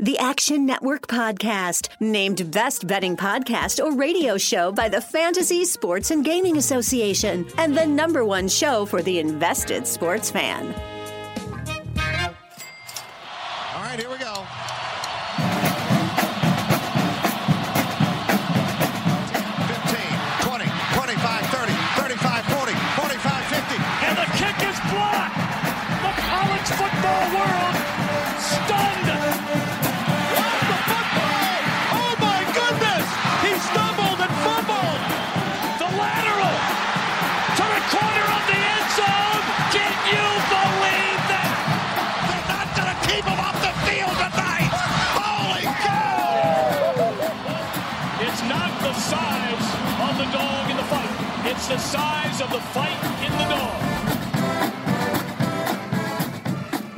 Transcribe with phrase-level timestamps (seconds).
[0.00, 6.10] The Action Network Podcast, named Best Betting Podcast or Radio Show by the Fantasy Sports
[6.10, 10.74] and Gaming Association, and the number one show for the invested sports fan.
[13.72, 14.44] All right, here we go.
[52.72, 53.80] Fight in the dog.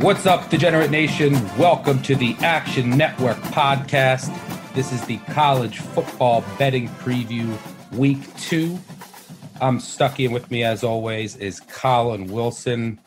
[0.02, 1.32] What's up, Degenerate Nation?
[1.58, 4.32] Welcome to the Action Network podcast.
[4.74, 7.58] This is the college football betting preview
[7.92, 8.78] week two.
[9.60, 13.00] I'm stuck in with me, as always, is Collin Wilson.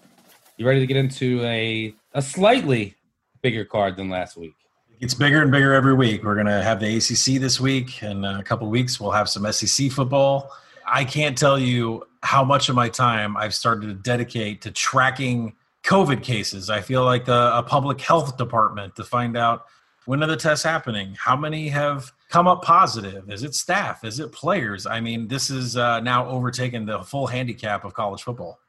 [0.57, 2.95] You ready to get into a, a slightly
[3.41, 4.53] bigger card than last week?
[4.99, 6.23] It's bigger and bigger every week.
[6.23, 8.03] We're going to have the ACC this week.
[8.03, 10.51] In a couple of weeks, we'll have some SEC football.
[10.85, 15.55] I can't tell you how much of my time I've started to dedicate to tracking
[15.83, 16.69] COVID cases.
[16.69, 19.65] I feel like a, a public health department to find out
[20.05, 21.15] when are the tests happening?
[21.17, 23.29] How many have come up positive?
[23.29, 24.03] Is it staff?
[24.03, 24.85] Is it players?
[24.85, 28.59] I mean, this is uh, now overtaken the full handicap of college football.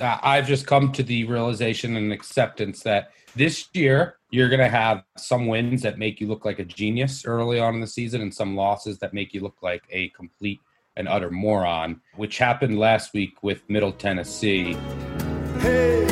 [0.00, 4.68] Uh, I've just come to the realization and acceptance that this year you're going to
[4.68, 8.20] have some wins that make you look like a genius early on in the season
[8.20, 10.60] and some losses that make you look like a complete
[10.98, 14.74] and utter moron, which happened last week with Middle Tennessee.
[15.60, 16.04] Hey,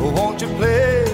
[0.00, 1.04] won't you play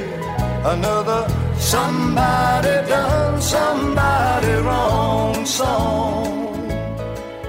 [0.64, 6.22] another somebody done somebody wrong song?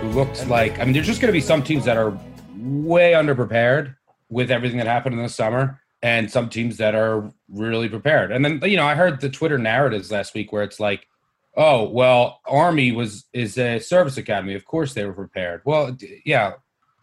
[0.03, 2.17] who looks like I mean, there's just going to be some teams that are
[2.57, 3.95] way underprepared
[4.29, 8.31] with everything that happened in the summer, and some teams that are really prepared.
[8.31, 11.07] And then you know, I heard the Twitter narratives last week where it's like,
[11.55, 14.55] "Oh, well, Army was is a service academy.
[14.55, 16.53] Of course they were prepared." Well, yeah.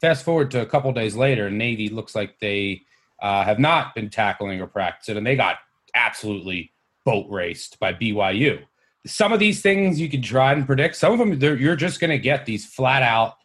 [0.00, 2.84] Fast forward to a couple days later, Navy looks like they
[3.20, 5.58] uh, have not been tackling or practicing, and they got
[5.94, 6.72] absolutely
[7.04, 8.62] boat raced by BYU.
[9.06, 10.96] Some of these things you can try and predict.
[10.96, 13.36] Some of them you're just going to get these flat out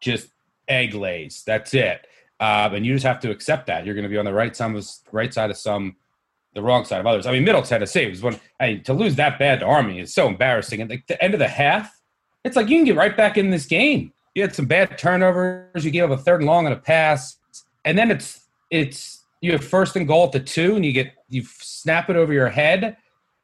[0.00, 0.28] just
[0.68, 1.42] egg lays.
[1.46, 2.06] That's it,
[2.40, 4.58] um, and you just have to accept that you're going to be on the right
[5.12, 5.96] right side of some,
[6.54, 7.26] the wrong side of others.
[7.26, 8.38] I mean, Middle Tennessee was one.
[8.60, 10.80] I mean, to lose that bad to Army is so embarrassing.
[10.80, 11.92] At the end of the half,
[12.44, 14.12] it's like you can get right back in this game.
[14.34, 15.84] You had some bad turnovers.
[15.84, 17.36] You gave up a third and long and a pass,
[17.84, 21.12] and then it's it's you have first and goal at the two, and you get
[21.28, 22.96] you snap it over your head,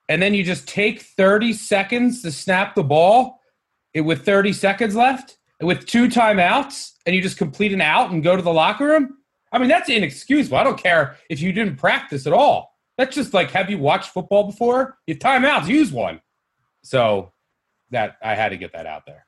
[0.08, 3.40] and then you just take thirty seconds to snap the ball,
[3.94, 8.22] it, with thirty seconds left, with two timeouts, and you just complete an out and
[8.22, 9.16] go to the locker room.
[9.52, 10.56] I mean, that's inexcusable.
[10.56, 12.69] I don't care if you didn't practice at all.
[13.00, 14.98] That's just like, have you watched football before?
[15.06, 16.20] You have timeouts, use one.
[16.82, 17.32] So
[17.90, 19.24] that I had to get that out there.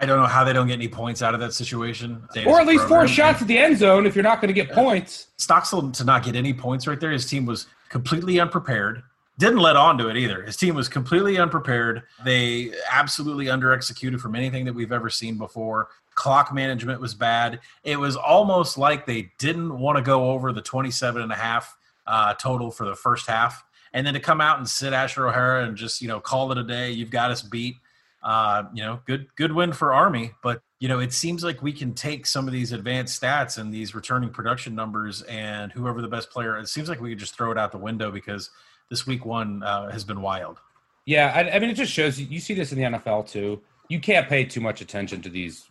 [0.00, 2.26] I don't know how they don't get any points out of that situation.
[2.44, 4.72] Or at least four shots at the end zone if you're not going to get
[4.72, 5.28] points.
[5.36, 7.12] Stockstill to not get any points right there.
[7.12, 9.04] His team was completely unprepared.
[9.38, 10.42] Didn't let on to it either.
[10.42, 12.02] His team was completely unprepared.
[12.24, 15.90] They absolutely under executed from anything that we've ever seen before.
[16.16, 17.60] Clock management was bad.
[17.84, 21.76] It was almost like they didn't want to go over the 27 and a half
[22.06, 23.64] uh, total for the first half.
[23.92, 26.58] And then to come out and sit Asher O'Hara and just, you know, call it
[26.58, 26.90] a day.
[26.90, 27.76] You've got us beat.
[28.22, 31.72] Uh, you know, good good win for Army, but you know, it seems like we
[31.72, 36.08] can take some of these advanced stats and these returning production numbers and whoever the
[36.08, 38.50] best player, it seems like we could just throw it out the window because
[38.90, 40.58] this week one uh, has been wild.
[41.04, 43.60] Yeah, I, I mean, it just shows you, you see this in the NFL too.
[43.88, 45.68] You can't pay too much attention to these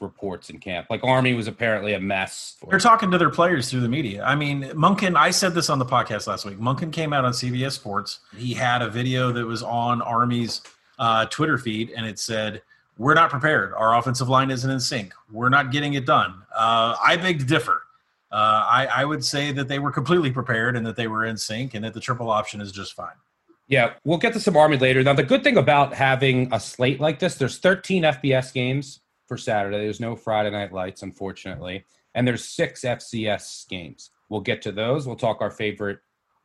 [0.00, 0.86] reports in camp.
[0.90, 2.56] Like Army was apparently a mess.
[2.68, 4.24] They're talking to their players through the media.
[4.24, 6.58] I mean, Monken, I said this on the podcast last week.
[6.58, 8.20] Monken came out on CBS Sports.
[8.36, 10.60] He had a video that was on Army's
[10.98, 12.62] uh, Twitter feed, and it said,
[12.98, 13.72] "We're not prepared.
[13.74, 15.12] Our offensive line isn't in sync.
[15.30, 17.82] We're not getting it done." Uh, I beg to differ.
[18.30, 21.36] Uh, I, I would say that they were completely prepared and that they were in
[21.36, 23.14] sync, and that the triple option is just fine.
[23.68, 25.02] Yeah, we'll get to some Army later.
[25.02, 29.36] Now, the good thing about having a slate like this, there's 13 FBS games for
[29.36, 29.78] Saturday.
[29.78, 31.84] There's no Friday night lights, unfortunately.
[32.14, 34.10] And there's six FCS games.
[34.28, 35.06] We'll get to those.
[35.06, 35.98] We'll talk our favorite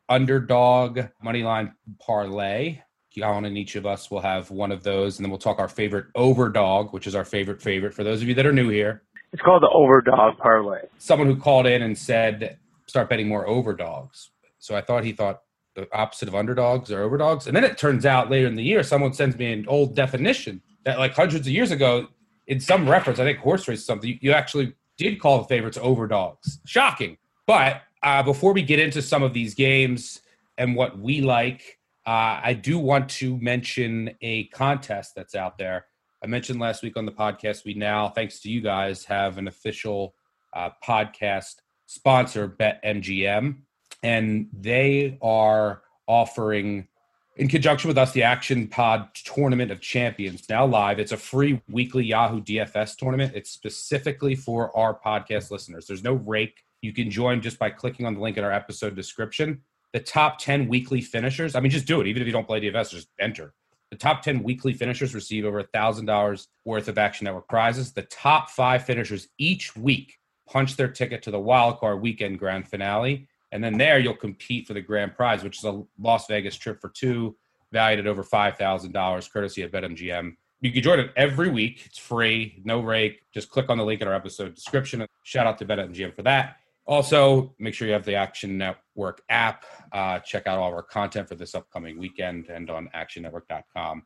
[0.08, 2.78] underdog moneyline parlay.
[3.18, 5.18] Collin and each of us will have one of those.
[5.18, 8.28] And then we'll talk our favorite overdog, which is our favorite favorite for those of
[8.28, 9.02] you that are new here.
[9.32, 10.82] It's called the overdog parlay.
[10.98, 14.30] Someone who called in and said, start betting more overdogs.
[14.58, 15.42] So I thought he thought
[15.74, 17.46] the opposite of underdogs or overdogs.
[17.46, 20.60] And then it turns out later in the year, someone sends me an old definition
[20.84, 22.08] that like hundreds of years ago,
[22.46, 26.60] in some reference, I think horse race something, you actually did call the favorites overdogs.
[26.66, 27.16] Shocking.
[27.46, 30.20] But uh, before we get into some of these games
[30.58, 35.86] and what we like, uh, I do want to mention a contest that's out there.
[36.22, 39.48] I mentioned last week on the podcast, we now, thanks to you guys, have an
[39.48, 40.14] official
[40.52, 41.56] uh, podcast
[41.86, 43.56] sponsor, BetMGM
[44.02, 46.88] and they are offering
[47.36, 50.98] in conjunction with us the action pod tournament of champions now live.
[50.98, 53.32] It's a free weekly yahoo dfs tournament.
[53.34, 55.86] It's specifically for our podcast listeners.
[55.86, 56.62] There's no rake.
[56.82, 59.62] You can join just by clicking on the link in our episode description.
[59.92, 62.06] The top 10 weekly finishers i mean just do it.
[62.06, 63.54] Even if you don't play dfs just enter.
[63.90, 67.92] The top 10 weekly finishers receive over $1000 worth of action network prizes.
[67.92, 70.16] The top five finishers each week
[70.48, 74.74] punch their ticket to the wildcard weekend grand finale and then there you'll compete for
[74.74, 77.36] the grand prize, which is a Las Vegas trip for two,
[77.70, 80.36] valued at over $5,000, courtesy of BetMGM.
[80.60, 81.82] You can join it every week.
[81.86, 83.22] It's free, no rake.
[83.32, 85.06] Just click on the link in our episode description.
[85.22, 86.56] Shout out to BetMGM for that.
[86.86, 89.64] Also, make sure you have the Action Network app.
[89.92, 94.02] Uh, check out all of our content for this upcoming weekend and on actionnetwork.com.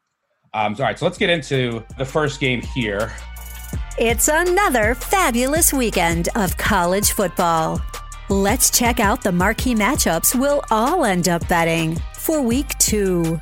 [0.55, 3.13] Um, all right, so let's get into the first game here.
[3.99, 7.81] It's another fabulous weekend of college football.
[8.29, 13.39] Let's check out the marquee matchups we'll all end up betting for week two.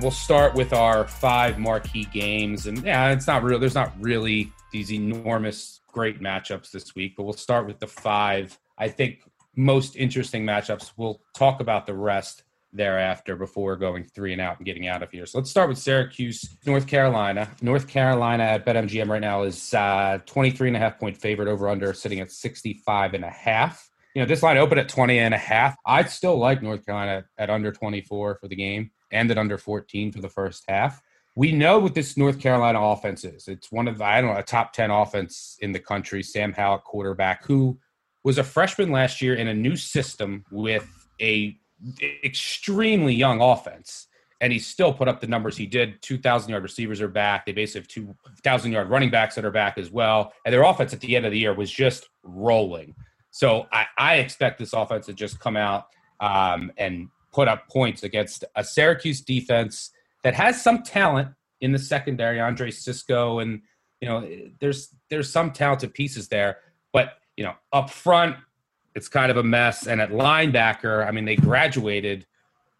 [0.00, 2.68] We'll start with our five marquee games.
[2.68, 3.58] And yeah, it's not real.
[3.58, 8.56] There's not really these enormous great matchups this week, but we'll start with the five,
[8.78, 9.18] I think,
[9.56, 10.92] most interesting matchups.
[10.96, 15.10] We'll talk about the rest thereafter before going three and out and getting out of
[15.10, 15.26] here.
[15.26, 17.50] So let's start with Syracuse, North Carolina.
[17.62, 21.68] North Carolina at BetMGM right now is uh, 23 and a half point favorite over
[21.68, 25.34] under, sitting at 65 and a half you know, this line opened at 20 and
[25.34, 25.76] a half.
[25.86, 30.12] I'd still like North Carolina at under 24 for the game and at under 14
[30.12, 31.00] for the first half.
[31.36, 33.46] We know what this North Carolina offense is.
[33.46, 36.22] It's one of, the, I don't know, a top 10 offense in the country.
[36.22, 37.78] Sam Howell, quarterback, who
[38.24, 40.86] was a freshman last year in a new system with
[41.20, 41.56] a
[42.24, 44.08] extremely young offense.
[44.42, 46.00] And he still put up the numbers he did.
[46.02, 47.46] 2,000 yard receivers are back.
[47.46, 50.32] They basically have 2,000 yard running backs that are back as well.
[50.44, 52.94] And their offense at the end of the year was just rolling.
[53.30, 55.86] So I, I expect this offense to just come out
[56.20, 59.90] um, and put up points against a Syracuse defense
[60.24, 61.28] that has some talent
[61.60, 62.40] in the secondary.
[62.40, 63.62] Andre Cisco and
[64.00, 64.28] you know
[64.60, 66.58] there's there's some talented pieces there,
[66.92, 68.36] but you know up front
[68.94, 69.86] it's kind of a mess.
[69.86, 72.26] And at linebacker, I mean they graduated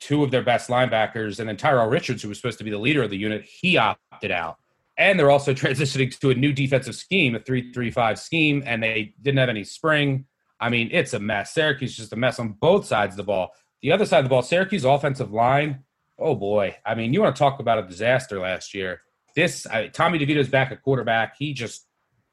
[0.00, 2.78] two of their best linebackers, and then Tyrell Richards, who was supposed to be the
[2.78, 4.56] leader of the unit, he opted out.
[4.96, 9.38] And they're also transitioning to a new defensive scheme, a three-three-five scheme, and they didn't
[9.38, 10.24] have any spring.
[10.60, 11.52] I mean, it's a mess.
[11.52, 13.52] Syracuse is just a mess on both sides of the ball.
[13.82, 15.84] The other side of the ball, Syracuse offensive line.
[16.18, 19.00] Oh boy, I mean, you want to talk about a disaster last year.
[19.34, 21.36] This I, Tommy DeVito's back at quarterback.
[21.38, 21.86] He just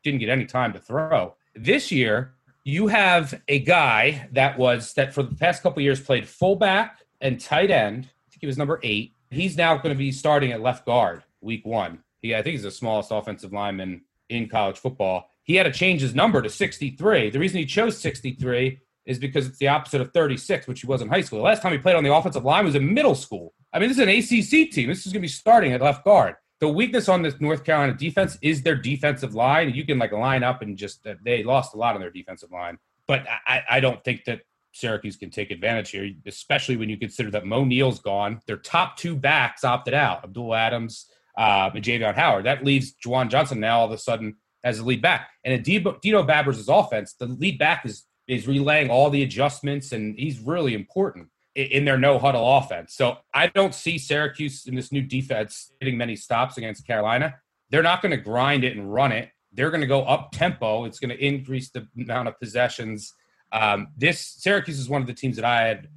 [0.04, 1.36] didn't get any time to throw.
[1.56, 2.34] This year,
[2.66, 7.40] you have a guy that was that for the past couple years played fullback and
[7.40, 8.06] tight end.
[8.06, 9.14] I think he was number eight.
[9.30, 12.04] He's now going to be starting at left guard week one.
[12.20, 16.01] He, I think he's the smallest offensive lineman in college football he had to change
[16.01, 17.30] his number to 63.
[17.30, 21.01] The reason he chose 63 is because it's the opposite of 36, which he was
[21.01, 21.39] in high school.
[21.39, 23.54] The last time he played on the offensive line was in middle school.
[23.72, 24.89] I mean, this is an ACC team.
[24.89, 26.36] This is going to be starting at left guard.
[26.60, 29.74] The weakness on this North Carolina defense is their defensive line.
[29.74, 32.77] You can like line up and just they lost a lot on their defensive line,
[33.08, 34.42] but I, I don't think that
[34.74, 38.42] Syracuse can take advantage here, especially when you consider that Moe Neal's gone.
[38.48, 42.46] Their top two backs opted out, Abdul Adams uh, and Jarveon Howard.
[42.46, 44.36] That leaves Juwan Johnson now all of a sudden
[44.68, 45.30] as a lead back.
[45.44, 50.20] And in Dino, Babers' offense, the lead back is is relaying all the adjustments, and
[50.20, 52.94] he's really important in, in their no huddle offense.
[52.94, 57.36] So I don't see Syracuse in this new defense hitting many stops against Carolina.
[57.70, 59.30] They're not going to grind it and run it.
[59.54, 60.84] They're going to go up tempo.
[60.84, 63.14] It's going to increase the amount of possessions.
[63.54, 65.88] Um, this Syracuse is one of the teams that I had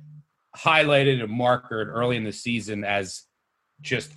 [0.56, 3.24] highlighted and marked early in the season as
[3.80, 4.12] just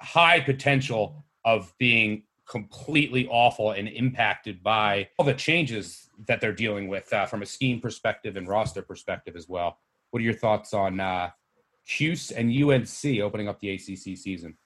[0.00, 6.88] high potential of being completely awful and impacted by all the changes that they're dealing
[6.88, 9.78] with uh, from a scheme perspective and roster perspective as well.
[10.10, 11.30] What are your thoughts on uh,
[11.86, 14.56] Cuse and UNC opening up the ACC season?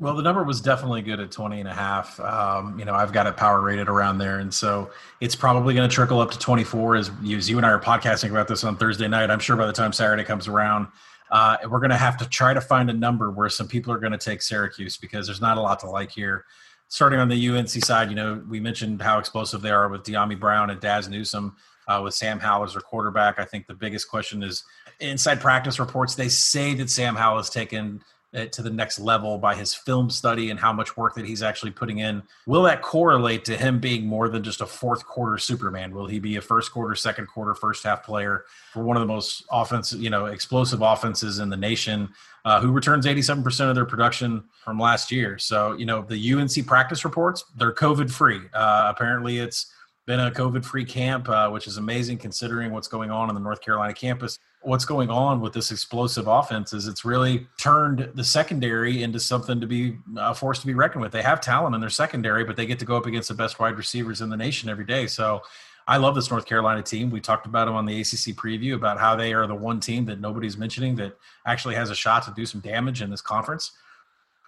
[0.00, 2.20] Well, the number was definitely good at 20 and a half.
[2.20, 4.38] Um, you know, I've got it power rated around there.
[4.38, 7.66] And so it's probably going to trickle up to 24 as you, as you and
[7.66, 9.28] I are podcasting about this on Thursday night.
[9.28, 10.86] I'm sure by the time Saturday comes around,
[11.32, 13.98] uh, we're going to have to try to find a number where some people are
[13.98, 16.44] going to take Syracuse because there's not a lot to like here.
[16.88, 20.38] Starting on the UNC side, you know, we mentioned how explosive they are with Dyami
[20.38, 21.56] Brown and Dazz Newsome.
[21.86, 24.62] Uh, with Sam Howell as their quarterback, I think the biggest question is
[25.00, 26.14] inside practice reports.
[26.14, 28.02] They say that Sam Howell has taken
[28.32, 31.42] it to the next level by his film study and how much work that he's
[31.42, 32.22] actually putting in.
[32.46, 35.94] Will that correlate to him being more than just a fourth quarter Superman?
[35.94, 39.06] Will he be a first quarter, second quarter, first half player for one of the
[39.06, 42.10] most offensive, you know, explosive offenses in the nation,
[42.48, 45.38] uh, who returns 87% of their production from last year?
[45.38, 48.40] So, you know, the UNC practice reports, they're COVID free.
[48.54, 49.72] Uh, apparently, it's
[50.06, 53.40] been a COVID free camp, uh, which is amazing considering what's going on on the
[53.40, 58.24] North Carolina campus what's going on with this explosive offense is it's really turned the
[58.24, 61.12] secondary into something to be uh, force to be reckoned with.
[61.12, 63.60] They have talent in their secondary, but they get to go up against the best
[63.60, 65.06] wide receivers in the nation every day.
[65.06, 65.42] So
[65.88, 67.10] I love this North Carolina team.
[67.10, 70.04] We talked about them on the ACC preview about how they are the one team
[70.04, 71.16] that nobody's mentioning that
[71.46, 73.72] actually has a shot to do some damage in this conference.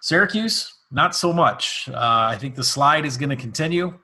[0.01, 1.89] Syracuse, not so much.
[1.89, 3.97] Uh, I think the slide is going to continue.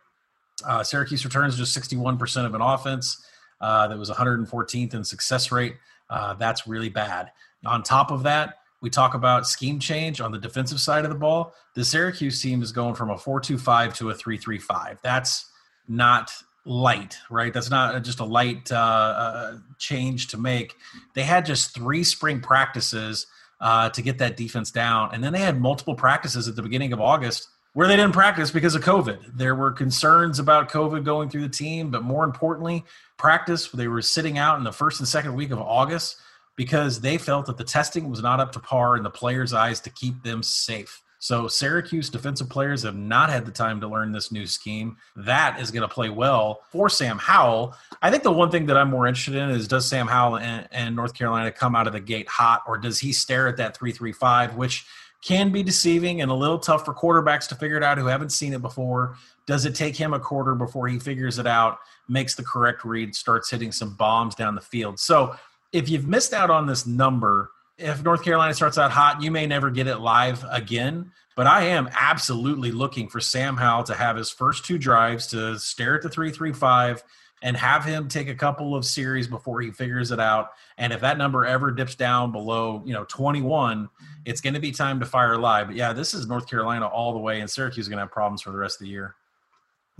[0.66, 3.24] Uh, Syracuse returns just 61% of an offense
[3.62, 5.76] uh, that was 114th in success rate.
[6.10, 7.32] Uh, that's really bad.
[7.68, 11.18] On top of that, we talk about scheme change on the defensive side of the
[11.18, 11.54] ball.
[11.76, 14.98] The Syracuse team is going from a 4-2-5 to a 3-3-5.
[15.04, 15.52] That's
[15.88, 16.32] not
[16.68, 17.54] light, right?
[17.54, 20.76] That's not just a light uh, uh, change to make.
[21.14, 23.28] They had just three spring practices
[23.60, 26.94] uh, to get that defense down, and then they had multiple practices at the beginning
[26.94, 29.38] of August where they didn't practice because of COVID.
[29.38, 32.84] There were concerns about COVID going through the team, but more importantly,
[33.18, 33.70] practice.
[33.70, 36.18] They were sitting out in the first and second week of August
[36.56, 39.80] because they felt that the testing was not up to par in the players' eyes
[39.82, 41.04] to keep them safe.
[41.20, 44.98] So Syracuse defensive players have not had the time to learn this new scheme.
[45.16, 47.76] That is going to play well for Sam Howell.
[48.02, 50.68] I think the one thing that I'm more interested in is does Sam Howell and,
[50.72, 53.76] and North Carolina come out of the gate hot, or does he stare at that
[53.76, 54.86] three three five, which
[55.22, 58.32] can be deceiving and a little tough for quarterbacks to figure it out who haven't
[58.32, 59.16] seen it before.
[59.46, 63.16] Does it take him a quarter before he figures it out, makes the correct read,
[63.16, 65.00] starts hitting some bombs down the field?
[65.00, 65.36] So
[65.74, 69.46] if you've missed out on this number, if North Carolina starts out hot, you may
[69.46, 71.12] never get it live again.
[71.36, 75.60] But I am absolutely looking for Sam Howell to have his first two drives to
[75.60, 77.04] stare at the 335
[77.44, 80.50] and have him take a couple of series before he figures it out.
[80.80, 83.88] And if that number ever dips down below, you know, 21,
[84.26, 85.68] it's going to be time to fire live.
[85.68, 88.12] But yeah, this is North Carolina all the way, and Syracuse is going to have
[88.12, 89.14] problems for the rest of the year.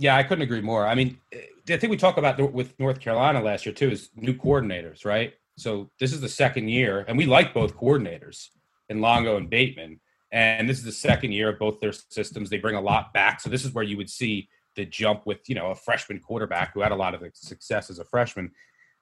[0.00, 0.86] Yeah, I couldn't agree more.
[0.86, 4.34] I mean, I think we talked about with North Carolina last year too is new
[4.34, 5.34] coordinators, right?
[5.58, 8.48] So this is the second year, and we like both coordinators
[8.88, 10.00] in Longo and Bateman.
[10.30, 12.50] And this is the second year of both their systems.
[12.50, 13.40] They bring a lot back.
[13.40, 16.72] So this is where you would see the jump with you know a freshman quarterback
[16.72, 18.52] who had a lot of success as a freshman.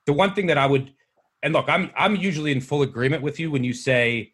[0.06, 0.92] The one thing that I would
[1.42, 4.32] and look, I'm I'm usually in full agreement with you when you say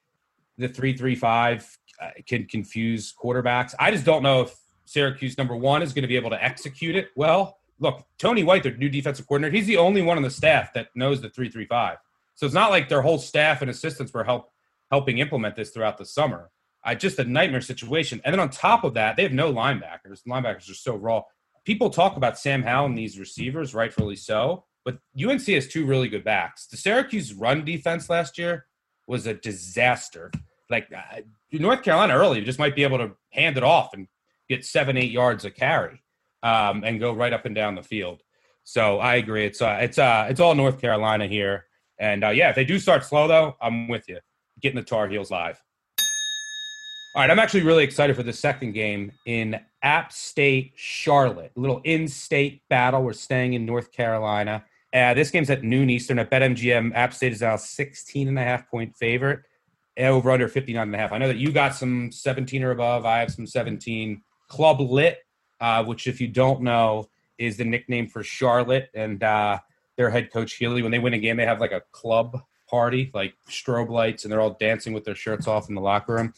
[0.59, 3.75] the three three five uh, can confuse quarterbacks.
[3.79, 6.97] I just don't know if Syracuse number one is going to be able to execute
[6.97, 7.59] it well.
[7.81, 10.88] Look, Tony White, their new defensive coordinator, he's the only one on the staff that
[10.95, 11.99] knows the three three five.
[12.35, 14.51] So it's not like their whole staff and assistants were help
[14.91, 16.51] helping implement this throughout the summer.
[16.85, 18.21] I just a nightmare situation.
[18.25, 20.23] And then on top of that, they have no linebackers.
[20.29, 21.23] Linebackers are so raw.
[21.65, 26.09] People talk about Sam Howell and these receivers, rightfully so, but UNC has two really
[26.09, 26.67] good backs.
[26.67, 28.67] The Syracuse run defense last year
[29.07, 30.31] was a disaster.
[30.69, 31.21] Like uh,
[31.53, 34.09] North Carolina early just might be able to hand it off and
[34.49, 36.03] get seven, eight yards of carry
[36.43, 38.23] um, and go right up and down the field.
[38.65, 39.45] So I agree.
[39.45, 41.67] It's uh, it's uh, it's all North Carolina here.
[42.02, 44.18] And uh, yeah, if they do start slow though, I'm with you.
[44.61, 45.62] Getting the Tar Heels live.
[47.14, 51.52] All right, I'm actually really excited for the second game in App State Charlotte.
[51.56, 53.02] A little in-state battle.
[53.02, 54.64] We're staying in North Carolina.
[54.92, 56.94] Uh, this game's at noon Eastern at BetMGM.
[56.94, 59.40] App State is now 16 and a half point favorite.
[59.99, 61.12] Over under 59 and a half.
[61.12, 63.06] I know that you got some 17 or above.
[63.06, 64.23] I have some 17.
[64.49, 65.18] Club Lit
[65.62, 69.59] uh, which, if you don't know, is the nickname for Charlotte and uh,
[70.02, 70.82] their head coach Healy.
[70.82, 74.32] When they win a game, they have like a club party, like strobe lights, and
[74.32, 76.35] they're all dancing with their shirts off in the locker room.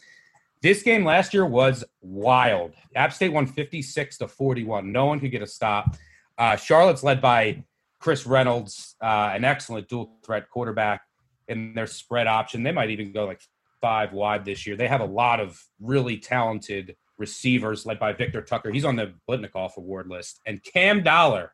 [0.61, 2.75] This game last year was wild.
[2.95, 4.93] App State won 56 to 41.
[4.93, 5.97] No one could get a stop.
[6.37, 7.65] Uh, Charlotte's led by
[8.01, 11.03] Chris Reynolds, uh, an excellent dual threat quarterback
[11.49, 12.63] in their spread option.
[12.63, 13.41] They might even go like
[13.81, 14.77] five wide this year.
[14.77, 18.71] They have a lot of really talented receivers led by Victor Tucker.
[18.71, 20.41] He's on the Biletnikoff award list.
[20.45, 21.54] And Cam Dollar,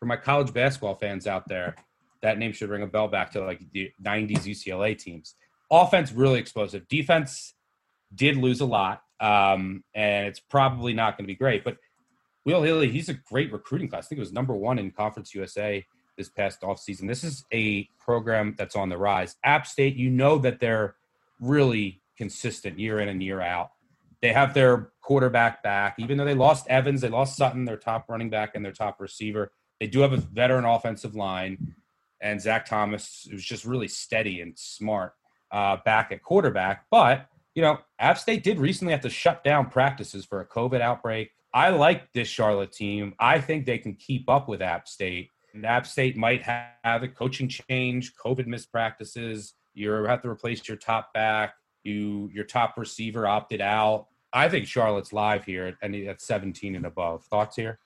[0.00, 1.76] for my college basketball fans out there,
[2.22, 5.36] that name should ring a bell back to like the 90s UCLA teams.
[5.70, 6.88] Offense really explosive.
[6.88, 7.54] Defense
[8.12, 11.62] did lose a lot, um, and it's probably not going to be great.
[11.62, 11.76] But
[12.44, 14.06] Will Healy, he's a great recruiting class.
[14.06, 15.84] I think it was number one in Conference USA
[16.16, 17.06] this past offseason.
[17.06, 19.36] This is a program that's on the rise.
[19.44, 20.96] App State, you know that they're
[21.40, 23.70] really consistent year in and year out.
[24.20, 28.06] They have their quarterback back, even though they lost Evans, they lost Sutton, their top
[28.08, 29.52] running back and their top receiver.
[29.80, 31.74] They do have a veteran offensive line,
[32.20, 35.14] and Zac Thomas was just really steady and smart
[35.50, 36.84] uh, back at quarterback.
[36.90, 40.80] But you know, App State did recently have to shut down practices for a COVID
[40.80, 41.30] outbreak.
[41.52, 43.14] I like this Charlotte team.
[43.18, 45.30] I think they can keep up with App State.
[45.52, 49.54] And App State might have a coaching change, COVID missed practices.
[49.74, 51.54] You have to replace your top back.
[51.82, 54.06] You your top receiver opted out.
[54.32, 57.24] I think Charlotte's live here and at 17 and above.
[57.24, 57.80] Thoughts here?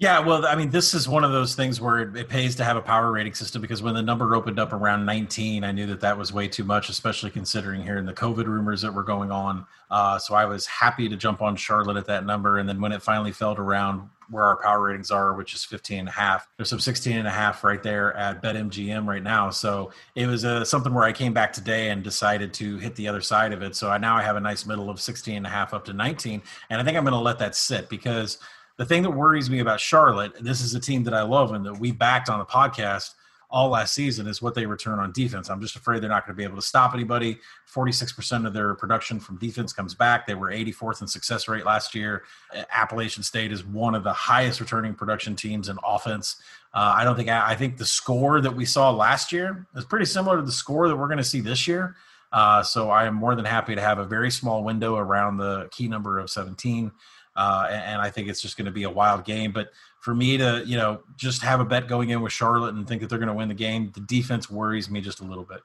[0.00, 2.76] Yeah, well, I mean, this is one of those things where it, pays to have
[2.76, 6.00] a power rating system because when the number opened up around 19, I knew that
[6.02, 9.66] that was way too much, especially considering hearing the COVID rumors that were going on.
[9.90, 12.58] Uh, so I was happy to jump on Charlotte at that number.
[12.58, 15.98] And then when it finally fell around where our power ratings are, which is 15
[15.98, 19.50] and a half, there's some 16 and a half right there at BetMGM right now.
[19.50, 23.08] So it was uh, something where I came back today and decided to hit the
[23.08, 23.74] other side of it.
[23.74, 25.92] So I, now I have a nice middle of 16 and a half up to
[25.92, 26.40] 19.
[26.70, 28.38] And I think I'm going to let that sit because–
[28.78, 31.66] the thing that worries me about Charlotte, this is a team that I love and
[31.66, 33.14] that we backed on the podcast
[33.50, 35.48] all last season, is what they return on defense.
[35.48, 37.38] I'm just afraid they're not going to be able to stop anybody.
[37.72, 40.26] 46% of their production from defense comes back.
[40.26, 42.24] They were 84th in success rate last year.
[42.70, 46.36] Appalachian State is one of the highest returning production teams in offense.
[46.72, 50.04] Uh, I don't think I think the score that we saw last year is pretty
[50.04, 51.96] similar to the score that we're going to see this year.
[52.30, 55.68] Uh, so I am more than happy to have a very small window around the
[55.70, 56.92] key number of 17.
[57.38, 59.52] Uh, and, and, I think it's just going to be a wild game.
[59.52, 59.70] But
[60.00, 63.00] for me to, you know, just have a bet going in with Charlotte and think
[63.00, 65.60] that they're going to win the game, the defense worries me just a little bit.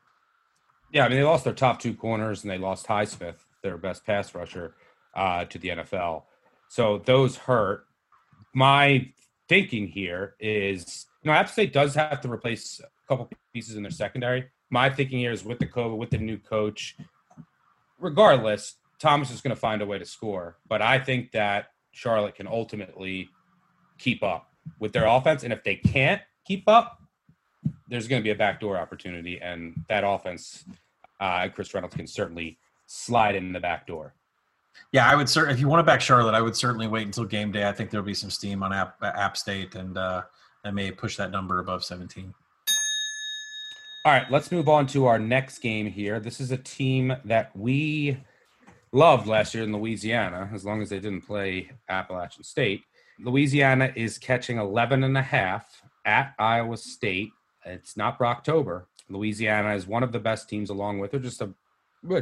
[0.91, 4.05] Yeah, I mean, they lost their top two corners and they lost Highsmith, their best
[4.05, 4.75] pass rusher,
[5.15, 6.25] uh, to the NFL.
[6.67, 7.87] So those hurt.
[8.53, 9.11] My
[9.49, 13.81] thinking here is, you know, App State does have to replace a couple pieces in
[13.81, 14.45] their secondary.
[14.69, 16.95] My thinking here is with the COVID, with the new coach,
[17.97, 22.35] regardless, Thomas is going to find a way to score, but I think that Charlotte
[22.35, 23.27] can ultimately
[23.99, 25.43] keep up with their offense.
[25.43, 27.01] And if they can't keep up,
[27.89, 30.63] there's going to be a backdoor opportunity, and that offense,
[31.19, 34.15] uh, Chris Reynolds can certainly slide in the back door.
[34.93, 35.53] Yeah, I would certainly.
[35.53, 37.67] If you want to back Charlotte, I would certainly wait until game day.
[37.67, 40.23] I think there'll be some steam on App, App State, and uh,
[40.63, 42.33] that may push that number above 17.
[44.05, 46.21] All right, let's move on to our next game here.
[46.21, 48.17] This is a team that we
[48.93, 52.83] loved last year in Louisiana, as long as they didn't play Appalachian State.
[53.19, 57.31] Louisiana is catching 11 and a half at Iowa State.
[57.65, 58.85] It's not Brocktober.
[59.09, 61.53] Louisiana is one of the best teams, along with, or just a,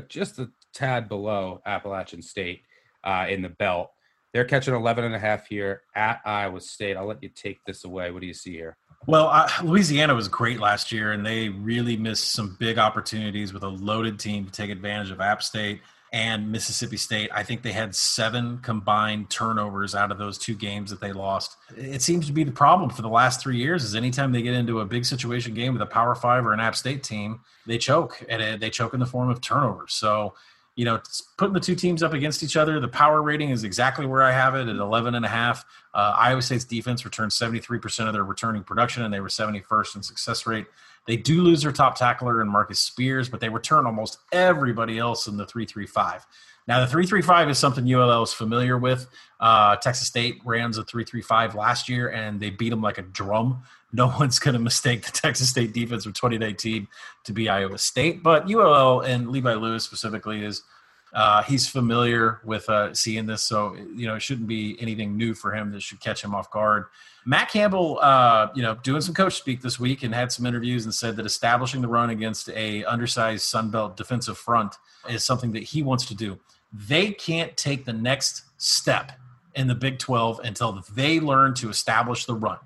[0.08, 2.62] just a tad below Appalachian State
[3.04, 3.92] uh, in the belt.
[4.34, 6.96] They're catching 11 and a half here at Iowa State.
[6.96, 8.12] I'll let you take this away.
[8.12, 8.78] What do you see here?
[9.08, 13.64] Well, uh, Louisiana was great last year, and they really missed some big opportunities with
[13.64, 15.82] a loaded team to take advantage of App State
[16.14, 17.30] and Mississippi State.
[17.34, 21.56] I think they had seven combined turnovers out of those two games that they lost.
[21.78, 24.54] It seems to be the problem for the last three years is anytime they get
[24.54, 27.78] into a big situation game with a Power Five or an App State team, they
[27.78, 29.94] choke and they choke in the form of turnovers.
[29.94, 30.34] So,
[30.76, 31.00] you know,
[31.38, 34.32] putting the two teams up against each other, the power rating is exactly where I
[34.32, 35.66] have it at 11 and a half.
[35.94, 40.04] Uh, Iowa State's defense returned 73% of their returning production and they were 71st in
[40.04, 40.66] success rate.
[41.08, 45.28] They do lose their top tackler in Marcel Spears, but they return almost everybody else
[45.28, 46.26] in the 335.
[46.68, 49.08] Now, the 335 is something ULL is familiar with.
[49.40, 53.64] Uh, Texas State ran a 335 last year, and they beat them like a drum.
[53.92, 56.88] No one's going to mistake the Texas State defense from 2019
[57.24, 60.64] to be Iowa State, but ULL and Levi Lewis specifically is
[61.14, 65.34] uh, he's familiar with uh, seeing this, so you know it shouldn't be anything new
[65.34, 66.86] for him that should catch him off guard.
[67.26, 70.86] Matt Campbell, uh, you know, doing some coach speak this week and had some interviews
[70.86, 74.76] and said that establishing the run against a undersized Sunbelt defensive front
[75.10, 76.40] is something that he wants to do.
[76.74, 79.12] They can't take the next step
[79.56, 82.58] in the Big 12 until they learn to establish the run.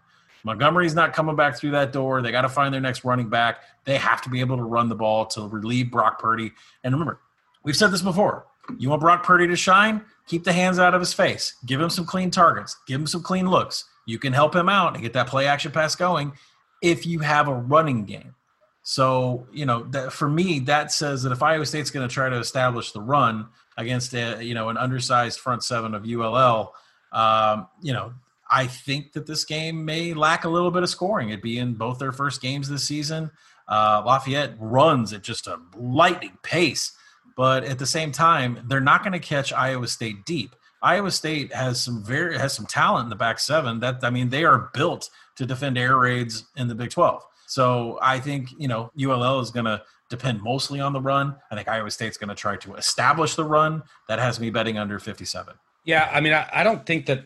[0.44, 2.22] Montgomery's not coming back through that door.
[2.22, 3.62] They got to find their next running back.
[3.84, 6.52] They have to be able to run the ball to relieve Brock Purdy.
[6.84, 7.20] And remember,
[7.66, 8.46] we've said this before.
[8.78, 10.04] You want Brock Purdy to shine?
[10.28, 11.56] Keep the hands out of his face.
[11.66, 12.78] Give him some clean targets.
[12.88, 13.84] Give him some clean looks.
[14.08, 16.34] You can help him out and get that play action pass going
[16.82, 18.36] if you have a running game.
[18.84, 22.30] So, you know, that, for me, that says that if Iowa State's going to try
[22.30, 23.48] to establish the run
[23.78, 26.72] against, a, you know, an undersized front seven of ULL,
[27.12, 28.14] um, you know,
[28.50, 31.30] I think that this game may lack a little bit of scoring.
[31.30, 33.32] It'd be in both their first games this season.
[33.68, 36.92] Uh, Lafayette runs at just a lightning pace,
[37.36, 40.56] but at the same time, they're not going to catch Iowa State deep.
[40.82, 43.80] Iowa State has some very has some talent in the back seven.
[43.80, 47.24] That I mean, they are built to defend air raids in the Big Twelve.
[47.48, 51.36] So I think you know ULL is going to depend mostly on the run.
[51.52, 53.84] I think Iowa State's going to try to establish the run.
[54.08, 55.56] That has me betting under fifty seven.
[55.86, 57.26] Yeah, I mean, I, I don't think that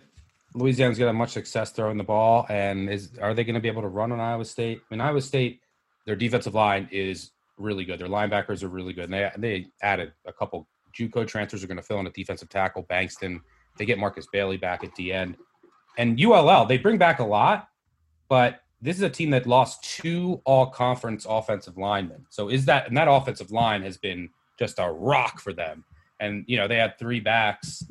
[0.54, 2.46] Louisiana's going to have much success throwing the ball.
[2.50, 4.80] And is are they going to be able to run on Iowa State?
[4.80, 5.62] I mean, Iowa State,
[6.06, 8.00] their defensive line is really good.
[8.00, 10.68] Their linebackers are really good, and they they added a couple
[10.98, 12.84] JUCO transfers are going to fill in a defensive tackle.
[12.84, 13.40] Bankston,
[13.78, 15.38] they get Marcus Bailey back at the end,
[15.98, 17.70] and ULL they bring back a lot,
[18.28, 22.26] but this is a team that lost two all conference offensive linemen.
[22.30, 25.84] So is that and that offensive line has been just a rock for them.
[26.20, 27.84] And you know they had three backs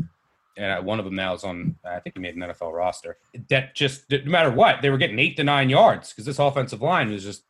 [0.59, 1.77] and uh, one of them now is on.
[1.85, 3.17] I think he made an NFL roster.
[3.49, 6.83] That just no matter what, they were getting eight to nine yards because this offensive
[6.83, 7.45] line was just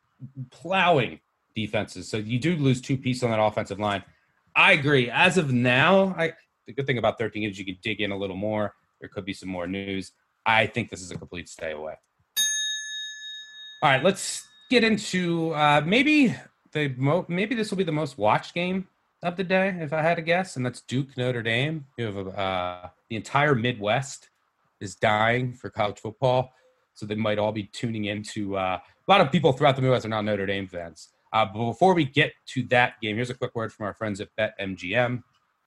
[0.50, 1.18] plowing
[1.66, 2.08] defenses.
[2.08, 4.02] So you do lose two pieces on that offensive line.
[4.54, 5.10] I agree.
[5.10, 6.32] As of now, I
[6.66, 8.74] the good thing about 13 is you can dig in a little more.
[9.00, 10.12] There could be some more news.
[10.44, 11.94] I think this is a complete stay away.
[13.82, 16.34] All right, let's get into uh, maybe
[16.72, 18.86] the mo- maybe this will be the most watched game
[19.22, 21.86] of the day, if I had to guess, and that's Duke Notre Dame.
[21.96, 24.28] You have a, uh, the entire Midwest
[24.80, 26.52] is dying for college football,
[26.94, 28.56] so they might all be tuning into.
[28.56, 31.08] Uh, a lot of people throughout the Midwest are not Notre Dame fans.
[31.32, 34.20] Uh, but before we get to that game, here's a quick word from our friends
[34.20, 35.22] at BetMGM.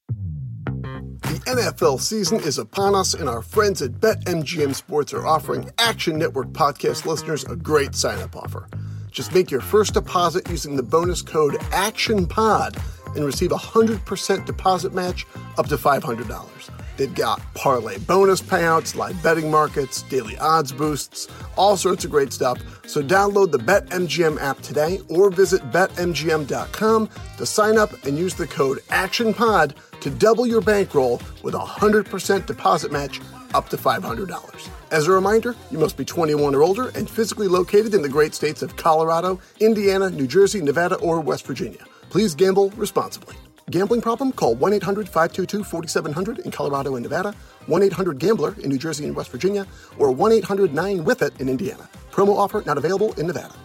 [0.07, 6.17] The NFL season is upon us, and our friends at BetMGM Sports are offering Action
[6.17, 8.67] Network podcast listeners a great sign up offer.
[9.11, 14.93] Just make your first deposit using the bonus code ACTIONPOD and receive a 100% deposit
[14.93, 15.25] match
[15.57, 16.69] up to $500.
[16.97, 22.33] They've got parlay bonus payouts, live betting markets, daily odds boosts, all sorts of great
[22.33, 22.59] stuff.
[22.87, 28.47] So download the BetMGM app today or visit betmgm.com to sign up and use the
[28.47, 33.21] code ACTIONPOD to double your bankroll with a 100% deposit match
[33.53, 34.69] up to $500.
[34.91, 38.33] As a reminder, you must be 21 or older and physically located in the great
[38.33, 41.85] states of Colorado, Indiana, New Jersey, Nevada, or West Virginia.
[42.09, 43.35] Please gamble responsibly.
[43.71, 44.33] Gambling problem?
[44.33, 47.33] Call 1 800 522 4700 in Colorado and Nevada,
[47.67, 49.65] 1 800 Gambler in New Jersey and West Virginia,
[49.97, 51.89] or 1 800 9 with it in Indiana.
[52.11, 53.55] Promo offer not available in Nevada.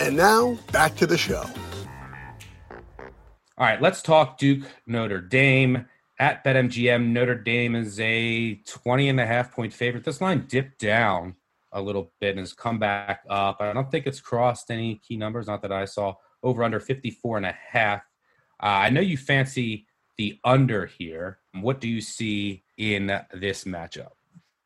[0.00, 1.44] And now, back to the show.
[3.58, 5.86] All right, let's talk Duke Notre Dame.
[6.20, 10.04] At BetMGM, Notre Dame is a 20 and a half point favorite.
[10.04, 11.34] This line dipped down
[11.72, 13.56] a little bit and has come back up.
[13.60, 16.14] I don't think it's crossed any key numbers, not that I saw.
[16.42, 18.02] Over under 54 and a half.
[18.62, 21.38] Uh, I know you fancy the under here.
[21.60, 24.10] What do you see in this matchup?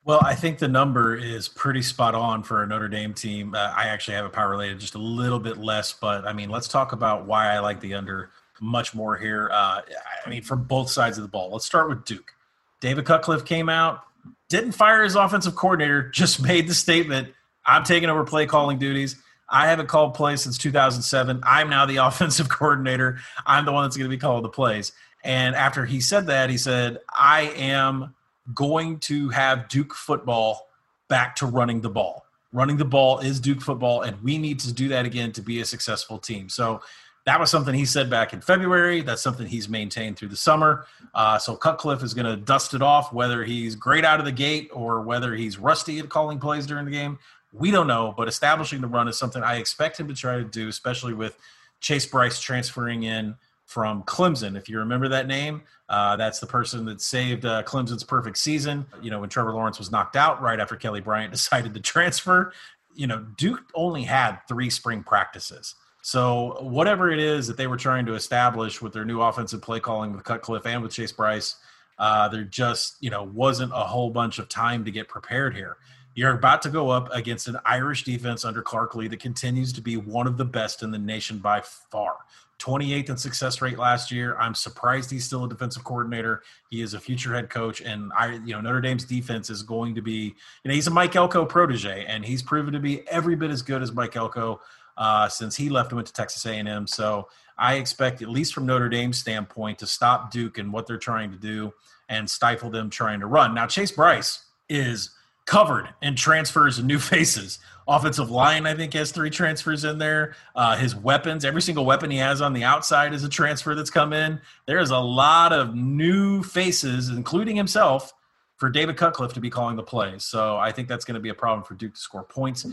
[0.04, 3.54] Well, I think the number is pretty spot on for a Notre Dame team.
[3.54, 6.50] Uh, I actually have a power related just a little bit less, but I mean,
[6.50, 9.48] let's talk about why I like the under much more here.
[9.52, 9.80] Uh,
[10.24, 11.50] I mean, from both sides of the ball.
[11.52, 12.32] Let's start with Duke.
[12.80, 14.02] David Cutcliffe came out,
[14.48, 17.28] didn't fire his offensive coordinator, just made the statement
[17.64, 19.16] I'm taking over play calling duties.
[19.52, 21.40] I haven't called plays since 2007.
[21.44, 23.18] I'm now the offensive coordinator.
[23.46, 24.92] I'm the one that's going to be calling the plays.
[25.22, 28.14] And after he said that, he said, I am
[28.54, 30.68] going to have Duke football
[31.08, 32.26] back to running the ball.
[32.52, 35.60] Running the ball is Duke football, and we need to do that again to be
[35.60, 36.48] a successful team.
[36.48, 36.82] So
[37.24, 39.00] that was something he said back in February.
[39.00, 40.86] That's something he's maintained through the summer.
[41.14, 44.32] Uh, so Cutcliffe is going to dust it off, whether he's great out of the
[44.32, 47.18] gate or whether he's rusty at calling plays during the game.
[47.52, 50.44] We don't know, but establishing the run is something I expect him to try to
[50.44, 51.38] do, especially with
[51.80, 53.36] Chase Brice transferring in
[53.66, 54.56] from Clemson.
[54.56, 58.86] If you remember that name, uh, that's the person that saved uh, Clemson's perfect season.
[59.00, 62.52] You know, when Trevor Lawrence was knocked out right after Kelly Bryant decided to transfer.
[62.94, 65.74] You know, Duke only had three spring practices.
[66.02, 69.80] So whatever it is that they were trying to establish with their new offensive play
[69.80, 71.56] calling with Cutcliffe and with Chase Brice,
[71.98, 75.76] uh, there just you know wasn't a whole bunch of time to get prepared here.
[76.14, 79.80] You're about to go up against an Irish defense under Clark Lea that continues to
[79.80, 82.16] be one of the best in the nation by far.
[82.58, 84.36] 28th in success rate last year.
[84.38, 86.42] I'm surprised he's still a defensive coordinator.
[86.70, 89.96] He is a future head coach, and I, you know, Notre Dame's defense is going
[89.96, 93.34] to be, you know, he's a Mike Elko protege, and he's proven to be every
[93.34, 94.60] bit as good as Mike Elko
[94.96, 96.86] uh, since he left and went to Texas A&M.
[96.86, 100.98] So I expect, at least from Notre Dame's standpoint, to stop Duke and what they're
[100.98, 101.72] trying to do
[102.08, 103.54] and stifle them trying to run.
[103.54, 105.10] Now, Chase Brice is
[105.46, 107.58] covered in transfers and new faces.
[107.88, 110.36] Offensive line, I think, has three transfers in there.
[110.54, 113.90] Uh, his weapons, every single weapon he has on the outside is a transfer that's
[113.90, 114.40] come in.
[114.66, 118.12] There's a lot of new faces, including himself,
[118.56, 120.24] for David Cutcliffe to be calling the plays.
[120.24, 122.64] So I think that's going to be a problem for Duke to score points.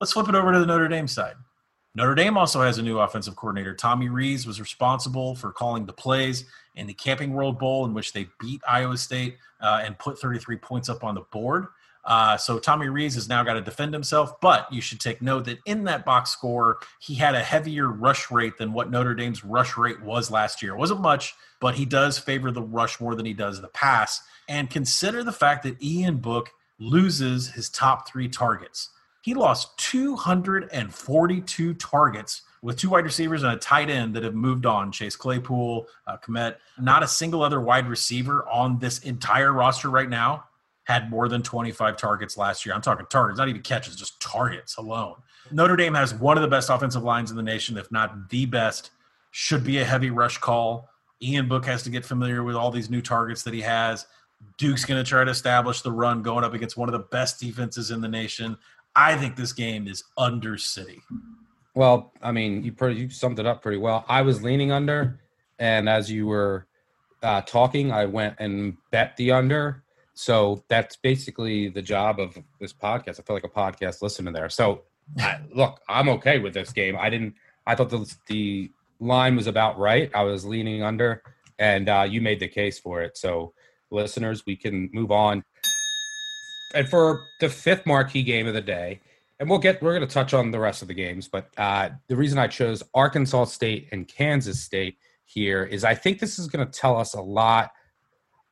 [0.00, 1.36] Let's flip it over to the Notre Dame side.
[1.94, 3.72] Notre Dame also has a new offensive coordinator.
[3.72, 8.12] Tommy Rees was responsible for calling the plays in the Camping World Bowl, in which
[8.12, 11.66] they beat Iowa State uh, and put 33 points up on the board.
[12.06, 15.44] Uh, so Tommy Rees has now got to defend himself, but you should take note
[15.46, 19.44] that in that box score, he had a heavier rush rate than what Notre Dame's
[19.44, 20.74] rush rate was last year.
[20.74, 24.22] It wasn't much, but he does favor the rush more than he does the pass.
[24.48, 28.90] And consider the fact that Ian Book loses his top three targets.
[29.22, 34.64] He lost 242 targets with two wide receivers and a tight end that have moved
[34.64, 36.58] on Chase Claypool, uh, Kmet.
[36.78, 40.44] Not a single other wide receiver on this entire roster right now
[40.86, 42.74] had more than 25 targets last year.
[42.74, 45.16] I'm talking targets, not even catches, just targets alone.
[45.50, 48.46] Notre Dame has one of the best offensive lines in the nation, if not the
[48.46, 48.90] best.
[49.32, 50.88] Should be a heavy rush call.
[51.20, 54.06] Ian Book has to get familiar with all these new targets that he has.
[54.58, 57.40] Duke's going to try to establish the run going up against one of the best
[57.40, 58.56] defenses in the nation.
[58.94, 61.02] I think this game is under City.
[61.74, 64.04] Well, I mean, you pretty, you summed it up pretty well.
[64.08, 65.20] I was leaning under,
[65.58, 66.66] and as you were
[67.22, 69.82] uh, talking, I went and bet the under
[70.18, 73.20] so that's basically the job of this podcast.
[73.20, 74.48] I feel like a podcast listening there.
[74.48, 74.84] So
[75.18, 76.96] I, look, I'm okay with this game.
[76.98, 77.34] I didn't.
[77.66, 80.10] I thought the the line was about right.
[80.14, 81.22] I was leaning under,
[81.58, 83.18] and uh, you made the case for it.
[83.18, 83.52] So
[83.90, 85.44] listeners, we can move on.
[86.74, 89.00] And for the fifth marquee game of the day,
[89.38, 91.90] and we'll get we're going to touch on the rest of the games, but uh,
[92.08, 96.46] the reason I chose Arkansas State and Kansas State here is I think this is
[96.46, 97.70] going to tell us a lot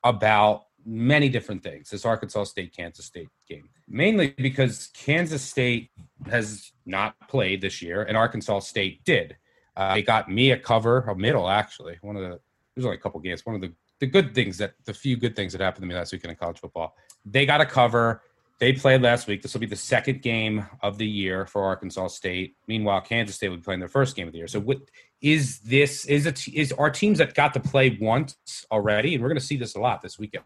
[0.03, 1.90] about many different things.
[1.90, 5.90] This Arkansas State Kansas State game, mainly because Kansas State
[6.31, 9.37] has not played this year, and Arkansas State did.
[9.77, 11.99] Uh, they got me a cover, a middle actually.
[12.03, 12.40] One of the
[12.75, 13.44] there's only a couple games.
[13.44, 15.94] One of the the good things that the few good things that happened to me
[15.94, 16.97] last weekend in college football.
[17.25, 18.23] They got a cover.
[18.61, 19.42] They played last week.
[19.42, 22.55] This will be the second game of the year for Arkansas State.
[22.68, 24.49] Meanwhile, Kansas State will be playing their first game of the year.
[24.49, 24.79] So, what
[25.20, 26.05] is this?
[26.07, 28.37] Is it is our teams that got to play once
[28.70, 30.44] already, and we're going to see this a lot this weekend.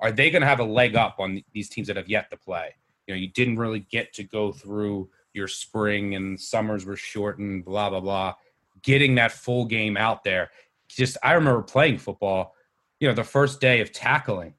[0.00, 2.36] Are they going to have a leg up on these teams that have yet to
[2.36, 2.74] play?
[3.06, 7.64] You know, you didn't really get to go through your spring and summers were shortened,
[7.64, 8.34] blah blah blah.
[8.82, 10.50] Getting that full game out there,
[10.88, 12.54] just I remember playing football.
[13.00, 14.54] You know, the first day of tackling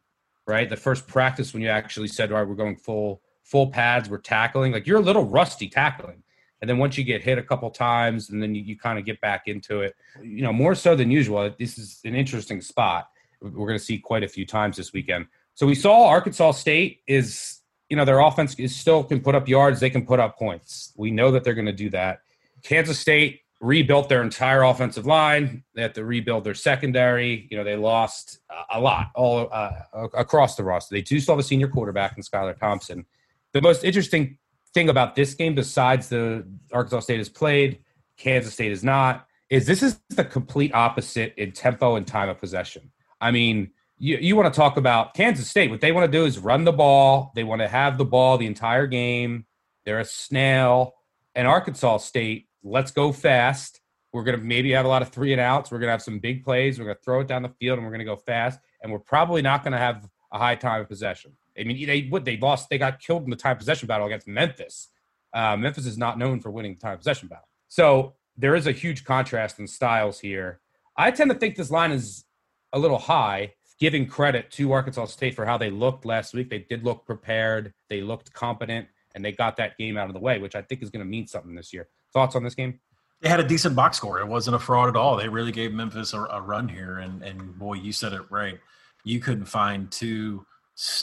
[0.47, 0.69] right?
[0.69, 4.17] The first practice when you actually said, "All right, we're going full full pads, we're
[4.17, 6.23] tackling." Like you're a little rusty tackling,
[6.61, 9.05] and then once you get hit a couple times, and then you, you kind of
[9.05, 11.53] get back into it, you know, more so than usual.
[11.59, 13.09] This is an interesting spot.
[13.41, 15.27] We're going to see quite a few times this weekend.
[15.53, 19.47] So we saw Arkansas State is, you know, their offense is still can put up
[19.47, 20.93] yards, they can put up points.
[20.97, 22.21] We know that they're going to do that.
[22.63, 25.63] Kansas State rebuilt their entire offensive line.
[25.73, 27.47] They had to rebuild their secondary.
[27.49, 28.39] You know, they lost
[28.71, 29.71] a lot all uh,
[30.13, 30.93] across the roster.
[30.93, 33.05] They do still have a senior quarterback in Skylar Thompson.
[33.53, 34.37] The most interesting
[34.73, 37.79] thing about this game, besides the Arkansas State has played,
[38.17, 42.39] Kansas State is not, is this is the complete opposite in tempo and time of
[42.39, 42.91] possession.
[43.19, 45.69] I mean, you, you want to talk about Kansas State.
[45.69, 47.31] What they want to do is run the ball.
[47.35, 49.45] They want to have the ball the entire game.
[49.85, 50.93] They're a snail.
[51.35, 53.81] And Arkansas State let's go fast.
[54.13, 55.71] We're going to maybe have a lot of three and outs.
[55.71, 56.79] We're going to have some big plays.
[56.79, 58.59] We're going to throw it down the field and we're going to go fast.
[58.81, 61.33] And we're probably not going to have a high time of possession.
[61.59, 64.27] I mean, they what they lost, they got killed in the time possession battle against
[64.27, 64.89] Memphis.
[65.33, 67.47] Uh, Memphis is not known for winning the time possession battle.
[67.67, 70.59] So there is a huge contrast in styles here.
[70.95, 72.25] I tend to think this line is
[72.73, 76.49] a little high, giving credit to Arkansas State for how they looked last week.
[76.49, 80.19] They did look prepared, they looked competent, and they got that game out of the
[80.19, 81.87] way, which I think is going to mean something this year.
[82.13, 82.79] Thoughts on this game?
[83.21, 84.19] They had a decent box score.
[84.19, 85.17] It wasn't a fraud at all.
[85.17, 88.59] They really gave Memphis a, a run here, and and boy, you said it right.
[89.03, 90.45] You couldn't find two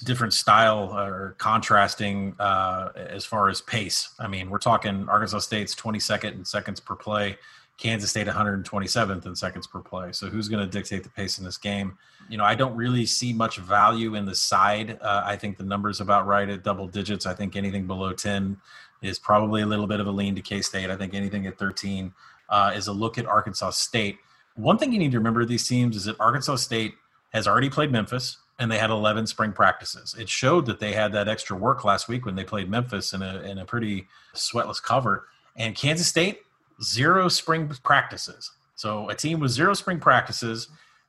[0.04, 4.14] different style or contrasting uh, as far as pace.
[4.20, 7.36] I mean, we're talking Arkansas State's 22nd in seconds per play,
[7.76, 10.12] Kansas State 127th in seconds per play.
[10.12, 11.98] So who's going to dictate the pace in this game?
[12.28, 14.98] You know, I don't really see much value in the side.
[15.00, 17.26] Uh, I think the numbers about right at double digits.
[17.26, 18.56] I think anything below 10
[19.02, 20.88] is probably a little bit of a lean to K State.
[20.88, 22.12] I think anything at 13
[22.48, 24.18] uh, is a look at Arkansas State.
[24.54, 26.94] One thing you need to remember these teams is that Arkansas State
[27.32, 30.14] has already played Memphis and they had 11 spring practices.
[30.18, 33.22] It showed that they had that extra work last week when they played Memphis in
[33.22, 35.26] a, in a pretty sweatless cover.
[35.56, 36.42] And Kansas State,
[36.82, 38.50] zero spring practices.
[38.74, 40.68] So a team with zero spring practices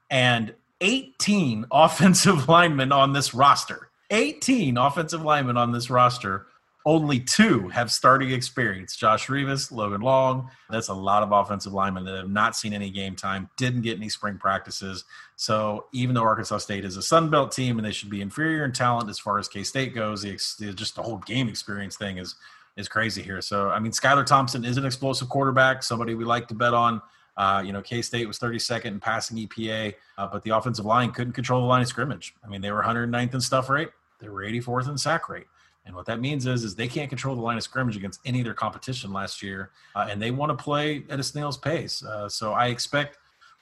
[0.10, 3.90] and 18 offensive linemen on this roster.
[4.12, 6.48] 18 offensive linemen on this roster.
[6.88, 10.52] Only two have starting experience Josh Rivas, Logan Long.
[10.70, 13.98] That's a lot of offensive linemen that have not seen any game time, didn't get
[13.98, 15.04] any spring practices.
[15.36, 18.64] So even though Arkansas State is a Sun Belt team and they should be inferior
[18.66, 22.20] in talent as far as K State goes, the, just the whole game experience thing
[22.20, 22.36] is
[22.78, 23.42] is crazy here.
[23.42, 27.02] So I mean, Skylar Thompson is an explosive quarterback, somebody we like to bet on.
[27.38, 31.12] Uh, you know, K State was 32nd in passing EPA, uh, but the offensive line
[31.12, 32.34] couldn't control the line of scrimmage.
[32.44, 35.48] I mean, they were 109th in stuff rate, they were 84th in sack rate.
[35.86, 38.40] And what that means is, is they can't control the line of scrimmage against any
[38.40, 42.04] of their competition last year, uh, and they want to play at a snail's pace.
[42.04, 43.18] Uh, so I expect,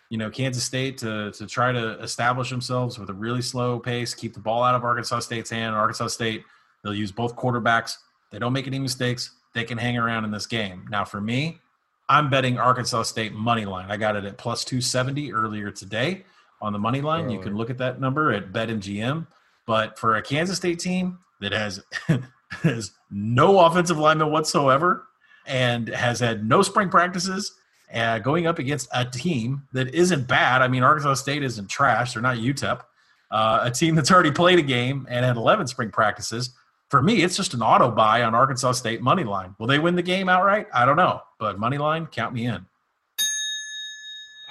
[0.10, 4.14] you know, Kansas State to to try to establish themselves with a really slow pace,
[4.14, 5.76] keep the ball out of Arkansas State's hand.
[5.76, 6.46] Arkansas State,
[6.84, 7.98] they'll use both quarterbacks.
[8.34, 9.30] They don't make any mistakes.
[9.54, 10.88] They can hang around in this game.
[10.90, 11.60] Now, for me,
[12.10, 13.92] I'm betting Arkansas State money line.
[13.92, 16.26] I got it at plus 270 earlier today
[16.60, 17.30] on the money line.
[17.30, 19.28] You can look at that number at BetMGM.
[19.68, 21.84] But for a Kansas State team, that has
[22.64, 25.08] has no offensive lineman whatsoever
[25.46, 27.54] and has had no spring practices
[27.94, 30.62] uh, going up against a team that isn't bad.
[30.62, 32.14] I mean, Arkansas State isn't trash.
[32.14, 32.82] They're not UTEP.
[33.30, 36.52] Uh, a team that's already played a game and had 11 spring practices.
[36.94, 39.56] For me, it's just an auto buy on Arkansas State money line.
[39.58, 40.68] Will they win the game outright?
[40.72, 42.68] I don't know, but money line, count me in.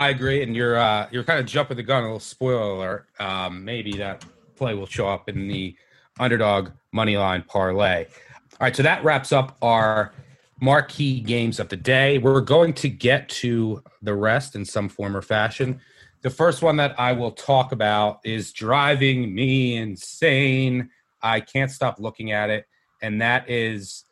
[0.01, 2.03] I agree, and you're uh, you're kind of jumping the gun.
[2.03, 3.07] A little spoiler alert.
[3.21, 4.25] Um, maybe that
[4.57, 5.77] play will show up in the
[6.19, 8.07] underdog money line parlay.
[8.07, 10.13] All right, so that wraps up our
[10.61, 12.19] marquee games of the day.
[12.19, 15.81] We're going to get to the rest in some form or fashion.
[16.23, 20.91] The first one that I will talk about is driving me insane.
[21.23, 22.67] I can't stop looking at it,
[23.01, 24.05] and that is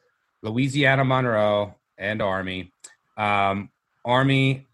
[0.42, 2.73] Louisiana Monroe and Army.
[3.16, 3.70] Um,
[4.05, 4.66] Army,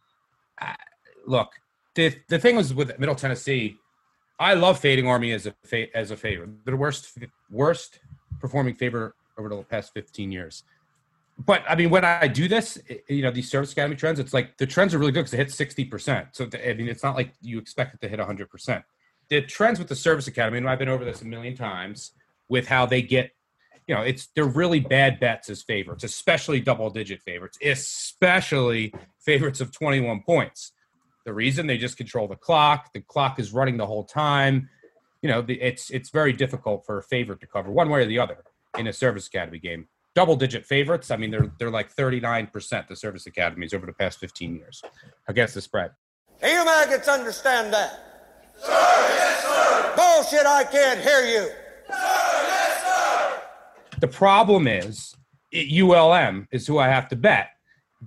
[1.26, 1.50] look,
[1.94, 3.78] the the thing was with Middle Tennessee
[4.38, 6.64] I love fading Army as a fa- as a favorite.
[6.64, 7.18] The worst
[7.50, 8.00] worst
[8.40, 10.62] performing favorite over the past 15 years.
[11.38, 14.56] But I mean, when I do this, you know, these service academy trends, it's like
[14.56, 16.28] the trends are really good because it hit 60%.
[16.32, 18.84] So, I mean, it's not like you expect it to hit 100%.
[19.28, 22.12] The trends with the service academy, and I've been over this a million times
[22.48, 23.30] with how they get,
[23.86, 29.60] you know, it's they're really bad bets as favorites, especially double digit favorites, especially favorites
[29.60, 30.72] of 21 points.
[31.24, 32.92] The reason they just control the clock.
[32.92, 34.68] The clock is running the whole time.
[35.22, 38.18] You know, it's it's very difficult for a favorite to cover one way or the
[38.18, 38.44] other
[38.78, 39.88] in a service academy game.
[40.14, 41.10] Double digit favorites.
[41.10, 44.82] I mean, they're they're like 39% the service academies over the past 15 years
[45.26, 45.90] against the spread.
[46.40, 48.00] Do you maggots understand that?
[48.58, 49.92] Sir, yes, sir.
[49.96, 51.48] Bullshit, I can't hear you.
[51.88, 52.25] Sir, sir.
[53.98, 55.14] The problem is
[55.54, 57.50] ULM is who I have to bet.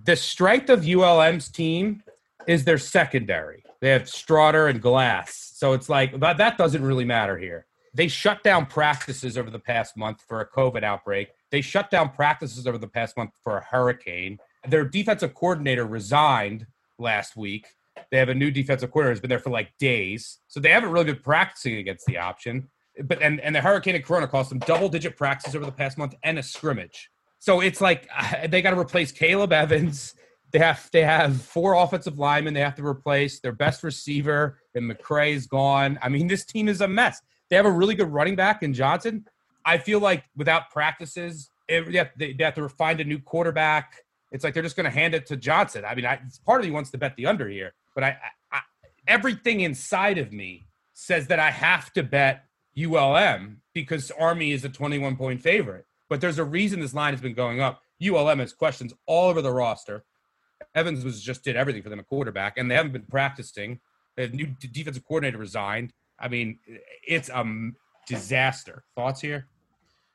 [0.03, 2.03] The strength of ULM's team
[2.47, 3.63] is their secondary.
[3.81, 5.53] They have Straughter and Glass.
[5.55, 7.65] So it's like that, that doesn't really matter here.
[7.93, 11.29] They shut down practices over the past month for a COVID outbreak.
[11.51, 14.37] They shut down practices over the past month for a hurricane.
[14.67, 16.67] Their defensive coordinator resigned
[16.99, 17.67] last week.
[18.11, 20.39] They have a new defensive coordinator who's been there for like days.
[20.47, 22.69] So they haven't really been practicing against the option.
[23.03, 25.97] But and, and the hurricane and corona cost them double digit practices over the past
[25.97, 27.09] month and a scrimmage.
[27.39, 30.15] So it's like uh, they got to replace Caleb Evans
[30.51, 33.39] they have they have four offensive linemen they have to replace.
[33.39, 35.99] Their best receiver and McCray is gone.
[36.01, 37.21] I mean, this team is a mess.
[37.49, 39.25] They have a really good running back in Johnson.
[39.65, 43.93] I feel like without practices, it, they, have, they, have, to find a new quarterback.
[44.31, 45.83] It's like they're just going to hand it to Johnson.
[45.85, 48.17] I mean, I, part of me wants to bet the under here, but I,
[48.51, 48.61] I,
[49.07, 52.45] everything inside of me says that I have to bet
[52.85, 55.85] ULM because Army is a 21 point favorite.
[56.09, 57.81] But there's a reason this line has been going up.
[58.05, 60.03] ULM has questions all over the roster.
[60.75, 63.79] Evans was just did everything for them at quarterback, and they haven't been practicing.
[64.17, 65.93] The new defensive coordinator resigned.
[66.19, 66.59] I mean,
[67.07, 67.45] it's a
[68.07, 68.83] disaster.
[68.95, 69.47] Thoughts here?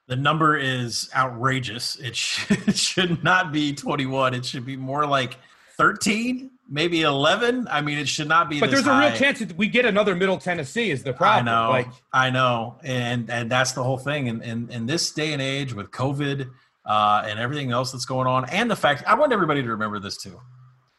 [0.07, 1.97] The number is outrageous.
[1.97, 4.34] It, sh- it should not be 21.
[4.34, 5.36] It should be more like
[5.76, 7.68] 13, maybe 11.
[7.70, 8.60] I mean, it should not be.
[8.60, 9.06] But there's high.
[9.06, 10.90] a real chance that we get another Middle Tennessee.
[10.90, 11.48] Is the problem?
[11.48, 11.70] I know.
[11.70, 14.28] Like, I know, and and that's the whole thing.
[14.28, 16.50] And in, in, in this day and age with COVID
[16.86, 18.48] uh, and everything else that's going on.
[18.50, 20.40] And the fact, I want everybody to remember this too.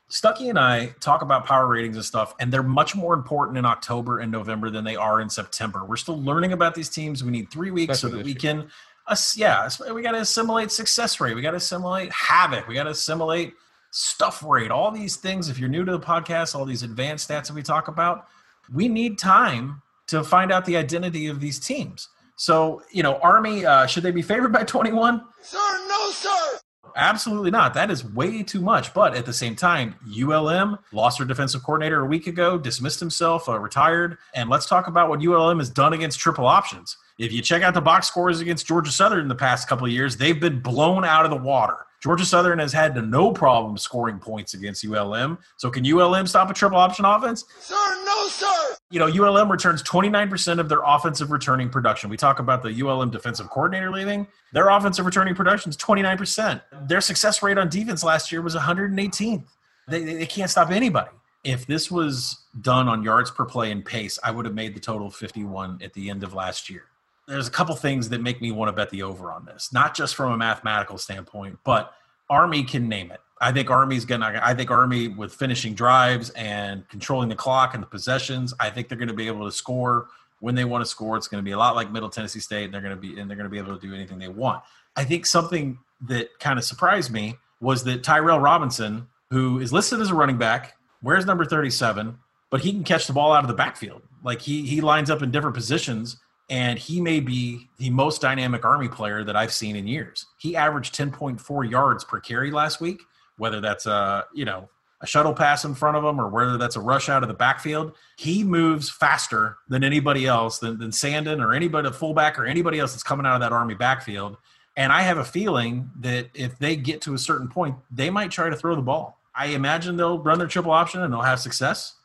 [0.09, 3.65] Stuckey and I talk about power ratings and stuff, and they're much more important in
[3.65, 5.83] October and November than they are in September.
[5.83, 7.23] We're still learning about these teams.
[7.23, 8.69] We need three weeks Especially so that we can,
[9.07, 11.35] us yeah, we got to assimilate success rate.
[11.35, 12.67] We got to assimilate havoc.
[12.67, 13.53] We got to assimilate
[13.95, 15.47] stuff rate, all these things.
[15.47, 18.27] If you're new to the podcast, all these advanced stats that we talk about,
[18.73, 22.09] we need time to find out the identity of these teams.
[22.35, 25.21] So, you know, Army, uh, should they be favored by 21?
[25.41, 26.59] Sir, no, sir.
[26.97, 27.73] Absolutely not.
[27.73, 28.93] That is way too much.
[28.93, 33.47] But at the same time, ULM lost their defensive coordinator a week ago, dismissed himself,
[33.47, 34.17] uh, retired.
[34.33, 36.97] And let's talk about what ULM has done against triple options.
[37.17, 39.91] If you check out the box scores against Georgia Southern in the past couple of
[39.91, 41.77] years, they've been blown out of the water.
[42.05, 45.39] Georgia Southern has had no problem scoring points against ULM.
[45.57, 47.45] So can ULM stop a triple option offense?
[47.59, 47.73] Sir,
[48.05, 48.75] no, sir.
[48.91, 52.11] You know, ULM returns 29% of their offensive returning production.
[52.11, 54.27] We talk about the ULM defensive coordinator leaving.
[54.53, 56.61] Their offensive returning production is 29%.
[56.87, 59.47] Their success rate on defense last year was 118th.
[59.87, 61.09] They, they can't stop anybody.
[61.43, 64.79] If this was done on yards per play and pace, I would have made the
[64.79, 66.83] total 51 at the end of last year
[67.27, 69.95] there's a couple things that make me want to bet the over on this, not
[69.95, 71.93] just from a mathematical standpoint, but
[72.29, 73.19] Army can name it.
[73.41, 74.39] I think Army's gonna.
[74.41, 78.53] I think Army with finishing drives and controlling the clock and the possessions.
[78.59, 80.07] I think they're going to be able to score
[80.39, 81.17] when they want to score.
[81.17, 83.19] It's going to be a lot like Middle Tennessee State, and they're going to be
[83.19, 84.63] and they're going to be able to do anything they want.
[84.95, 89.99] I think something that kind of surprised me was that Tyrell Robinson, who is listed
[89.99, 92.17] as a running back, wears number 37,
[92.49, 94.01] but he can catch the ball out of the backfield.
[94.23, 96.17] Like he he lines up in different positions
[96.49, 100.25] and he may be the most dynamic Army player that I've seen in years.
[100.37, 103.01] He averaged 10.4 yards per carry last week,
[103.37, 104.69] whether that's a you know
[105.01, 107.35] a shuttle pass in front of him or whether that's a rush out of the
[107.35, 107.93] backfield.
[108.17, 112.79] He moves faster than anybody else, than, than Sandon or anybody, a fullback or anybody
[112.79, 114.37] else that's coming out of that Army backfield.
[114.77, 118.31] And I have a feeling that if they get to a certain point, they might
[118.31, 119.19] try to throw the ball.
[119.33, 121.95] I imagine they'll run their triple option and they'll have success.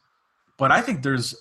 [0.57, 1.35] But I think there's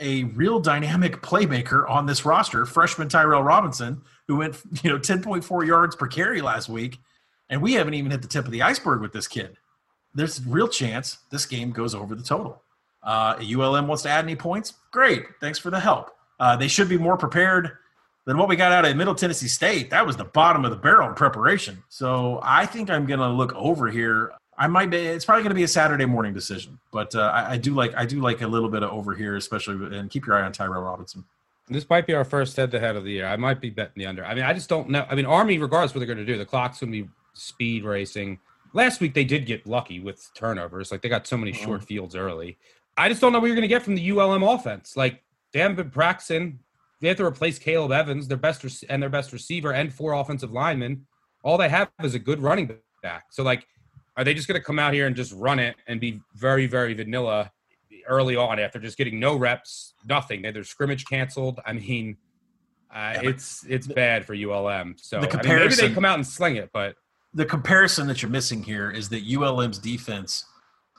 [0.00, 5.66] a real dynamic playmaker on this roster, freshman Tyrell Robinson, who went you know 10.4
[5.66, 6.98] yards per carry last week,
[7.48, 9.56] and we haven't even hit the tip of the iceberg with this kid.
[10.14, 12.62] There's a real chance this game goes over the total.
[13.02, 14.74] Uh, ULM wants to add any points?
[14.90, 16.10] Great, thanks for the help.
[16.40, 17.72] Uh, they should be more prepared
[18.26, 19.90] than what we got out of Middle Tennessee State.
[19.90, 21.82] That was the bottom of the barrel in preparation.
[21.88, 24.96] So I think I'm going to look over here I might be.
[24.96, 27.94] It's probably going to be a Saturday morning decision, but uh, I, I, do like
[27.94, 30.52] I do like a little bit of over here, especially and keep your eye on
[30.52, 31.24] Tyrell Robinson.
[31.68, 33.26] This might be our first head to head of the year.
[33.26, 34.24] I might be betting the under.
[34.24, 35.04] I mean, I just don't know.
[35.10, 37.84] I mean, Army, regardless what they're going to do, the clock's going to be speed
[37.84, 38.38] racing.
[38.72, 40.90] Last week they did get lucky with turnovers.
[40.90, 41.64] Like they got so many uh-huh.
[41.64, 42.56] short fields early.
[42.96, 44.96] I just don't know what you're going to get from the ULM offense.
[44.96, 46.60] Like they haven't been practicing.
[47.00, 50.52] They have to replace Caleb Evans, their best and their best receiver, and four offensive
[50.52, 51.06] linemen.
[51.42, 52.70] All they have is a good running
[53.02, 53.26] back.
[53.30, 53.66] So like
[54.16, 56.66] are they just going to come out here and just run it and be very,
[56.66, 57.52] very vanilla
[58.08, 60.42] early on after just getting no reps, nothing?
[60.42, 61.60] They, their scrimmage canceled.
[61.66, 62.16] I mean,
[62.94, 64.96] uh, it's it's bad for ULM.
[64.98, 66.96] So the comparison, I mean, maybe they come out and sling it, but
[67.34, 70.46] the comparison that you're missing here is that ULM's defense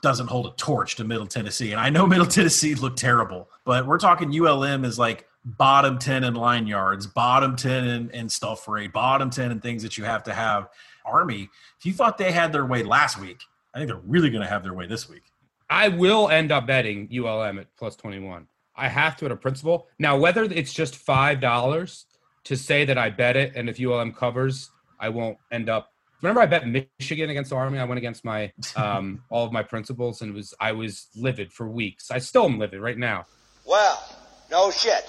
[0.02, 1.72] doesn't hold a torch to Middle Tennessee.
[1.72, 6.24] And I know Middle Tennessee looked terrible, but we're talking ULM is like bottom 10
[6.24, 10.04] in line yards, bottom 10 in, in stuff rate, bottom 10 in things that you
[10.04, 10.68] have to have.
[11.08, 11.48] Army,
[11.78, 13.40] if you thought they had their way last week,
[13.74, 15.22] I think they're really going to have their way this week.
[15.70, 18.46] I will end up betting ULM at plus 21.
[18.74, 19.88] I have to at a principle.
[19.98, 22.04] Now, whether it's just $5
[22.44, 25.92] to say that I bet it, and if ULM covers, I won't end up.
[26.22, 27.78] Remember, I bet Michigan against the Army.
[27.78, 31.68] I went against my um, all of my principles, and was I was livid for
[31.68, 32.10] weeks.
[32.10, 33.26] I still am livid right now.
[33.64, 34.02] Well,
[34.50, 35.04] no shit.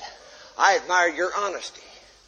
[0.57, 1.81] I admire your honesty.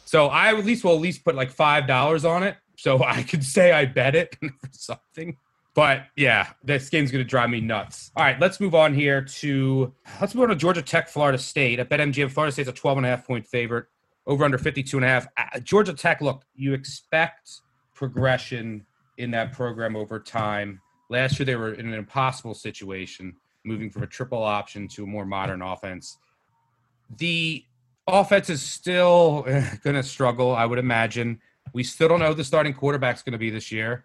[0.04, 3.22] So I at least will at least put like five dollars on it, so I
[3.22, 5.36] could say I bet it for something.
[5.74, 8.10] But yeah, this game's going to drive me nuts.
[8.14, 11.80] All right, let's move on here to let's move on to Georgia Tech, Florida State.
[11.80, 13.86] I bet MGM Florida State's a 12 and a half point favorite,
[14.26, 15.26] over under 52 and a half.
[15.38, 17.60] Uh, Georgia Tech, look, you expect
[17.94, 18.84] progression
[19.16, 20.78] in that program over time.
[21.08, 25.06] Last year, they were in an impossible situation, moving from a triple option to a
[25.06, 26.18] more modern offense.
[27.16, 27.64] The
[28.06, 29.42] offense is still
[29.84, 31.40] going to struggle, I would imagine.
[31.72, 34.04] We still don't know who the starting quarterback's going to be this year.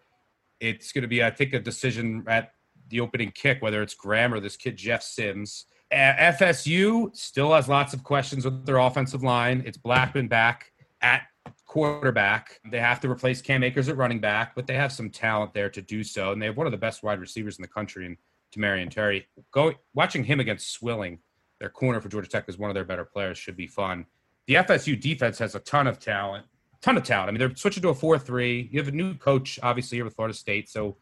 [0.60, 2.54] It's going to be, I think, a decision at
[2.90, 5.66] the opening kick, whether it's Graham or this kid Jeff Sims.
[5.92, 9.64] FSU still has lots of questions with their offensive line.
[9.66, 11.24] It's Blackman back at
[11.66, 12.60] quarterback.
[12.70, 15.70] They have to replace Cam Akers at running back, but they have some talent there
[15.70, 18.06] to do so, and they have one of the best wide receivers in the country
[18.06, 18.18] and
[18.56, 19.28] in Tamorrion Terry.
[19.52, 21.20] Go watching him against Swilling,
[21.60, 23.38] their corner for Georgia Tech is one of their better players.
[23.38, 24.06] Should be fun.
[24.48, 26.46] The FSU defense has a ton of talent
[26.82, 27.30] ton of talent.
[27.30, 28.70] I mean, they're switching to a four-three.
[28.72, 30.70] You have a new coach, obviously, here with Florida State.
[30.70, 30.98] So,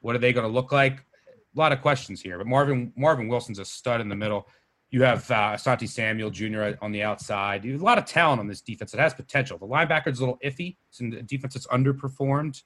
[0.00, 0.98] what are they going to look like?
[0.98, 2.38] A lot of questions here.
[2.38, 4.48] But Marvin Marvin Wilson's a stud in the middle.
[4.90, 6.76] You have uh, Asante Samuel Jr.
[6.80, 7.64] on the outside.
[7.64, 8.94] You have a lot of talent on this defense.
[8.94, 9.58] It has potential.
[9.58, 10.76] The linebacker's a little iffy.
[10.88, 12.62] It's in the defense that's underperformed.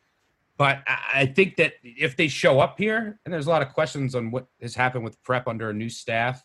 [0.60, 4.14] But I think that if they show up here, and there's a lot of questions
[4.14, 6.44] on what has happened with prep under a new staff,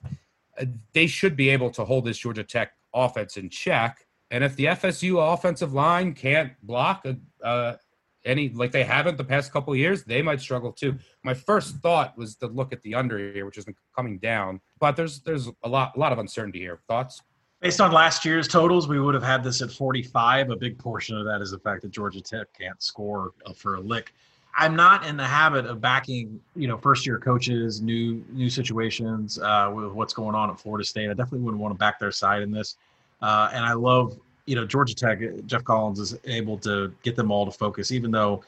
[0.57, 4.04] uh, they should be able to hold this Georgia Tech offense in check.
[4.31, 7.77] And if the FSU offensive line can't block a, uh,
[8.25, 10.97] any like they haven't the past couple years, they might struggle too.
[11.23, 13.65] My first thought was to look at the under here, which is
[13.95, 16.79] coming down, but there's there's a lot a lot of uncertainty here.
[16.87, 17.21] Thoughts?
[17.61, 20.49] Based on last year's totals, we would have had this at 45.
[20.49, 23.75] A big portion of that is the fact that Georgia Tech can't score uh, for
[23.75, 24.13] a lick.
[24.57, 29.39] I'm not in the habit of backing, you know, first year coaches, new new situations
[29.39, 31.09] uh, with what's going on at Florida State.
[31.09, 32.75] I definitely wouldn't want to back their side in this.
[33.21, 35.19] Uh, and I love, you know, Georgia Tech.
[35.45, 38.43] Geoff Collins is able to get them all to focus, even though,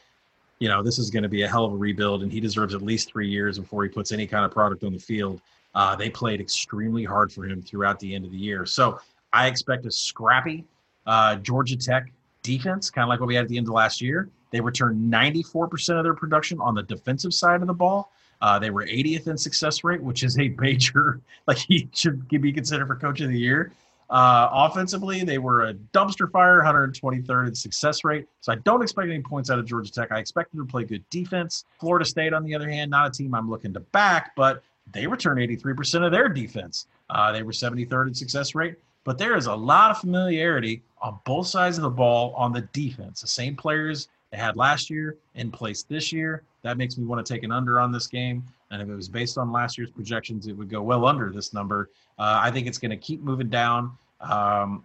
[0.60, 2.74] you know, this is going to be a hell of a rebuild, and he deserves
[2.74, 5.42] at least three years before he puts any kind of product on the field.
[5.76, 8.66] Uh, they played extremely hard for him throughout the end of the year.
[8.66, 9.00] So
[9.34, 10.66] I expect a scrappy
[11.06, 12.12] uh, Georgia Tech
[12.44, 14.30] defense, kind of like what we had at the end of last year.
[14.52, 18.12] They returned 94% of their production on the defensive side of the ball.
[18.42, 22.54] Uh, they were 80th in success rate, which is a major, like he should be
[22.54, 23.72] considered for coach of the year.
[24.10, 28.26] Uh, offensively, they were a dumpster fire, 123rd in success rate.
[28.42, 30.12] So I don't expect any points out of Georgia Tech.
[30.12, 31.66] I expect them to play good defense.
[31.80, 35.08] Florida State, on the other hand, not a team I'm looking to back, but they
[35.08, 36.88] return 83% of their defense.
[37.10, 41.20] Uh, they were 73rd in success rate, but there is a lot of familiarity on
[41.26, 43.22] both sides of the ball on the defense.
[43.22, 46.44] The same players they had last year in place this year.
[46.64, 48.44] That makes me want to take an under on this game.
[48.72, 51.54] And if it was based on last year's projections, it would go well under this
[51.54, 51.90] number.
[52.20, 53.98] Uh, I think it's going to keep moving down.
[54.20, 54.84] Um,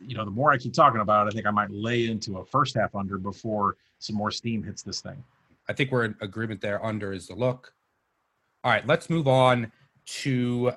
[0.00, 2.38] you know, the more I keep talking about it, I think I might lay into
[2.38, 5.22] a first half under before some more steam hits this thing.
[5.68, 6.84] I think we're in agreement there.
[6.84, 7.72] Under is the look.
[8.64, 9.70] All right, let's move on
[10.06, 10.72] to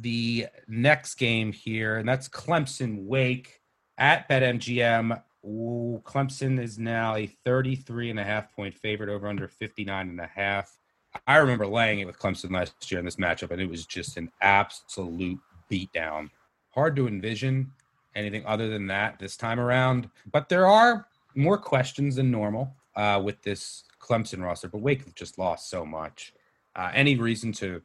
[0.00, 3.60] the next game here, and that's Clemson Wake
[3.98, 5.20] at BetMGM.
[5.44, 10.20] Ooh, Clemson is now a 33 and a half point favorite over under 59 and
[10.20, 10.78] a half.
[11.26, 14.16] I remember laying it with Clemson last year in this matchup, and it was just
[14.16, 15.38] an absolute
[15.70, 16.30] beatdown.
[16.70, 17.70] Hard to envision
[18.14, 20.08] anything other than that this time around.
[20.30, 24.68] But there are more questions than normal uh, with this Clemson roster.
[24.68, 26.34] But Wake just lost so much.
[26.74, 27.82] Uh, any reason to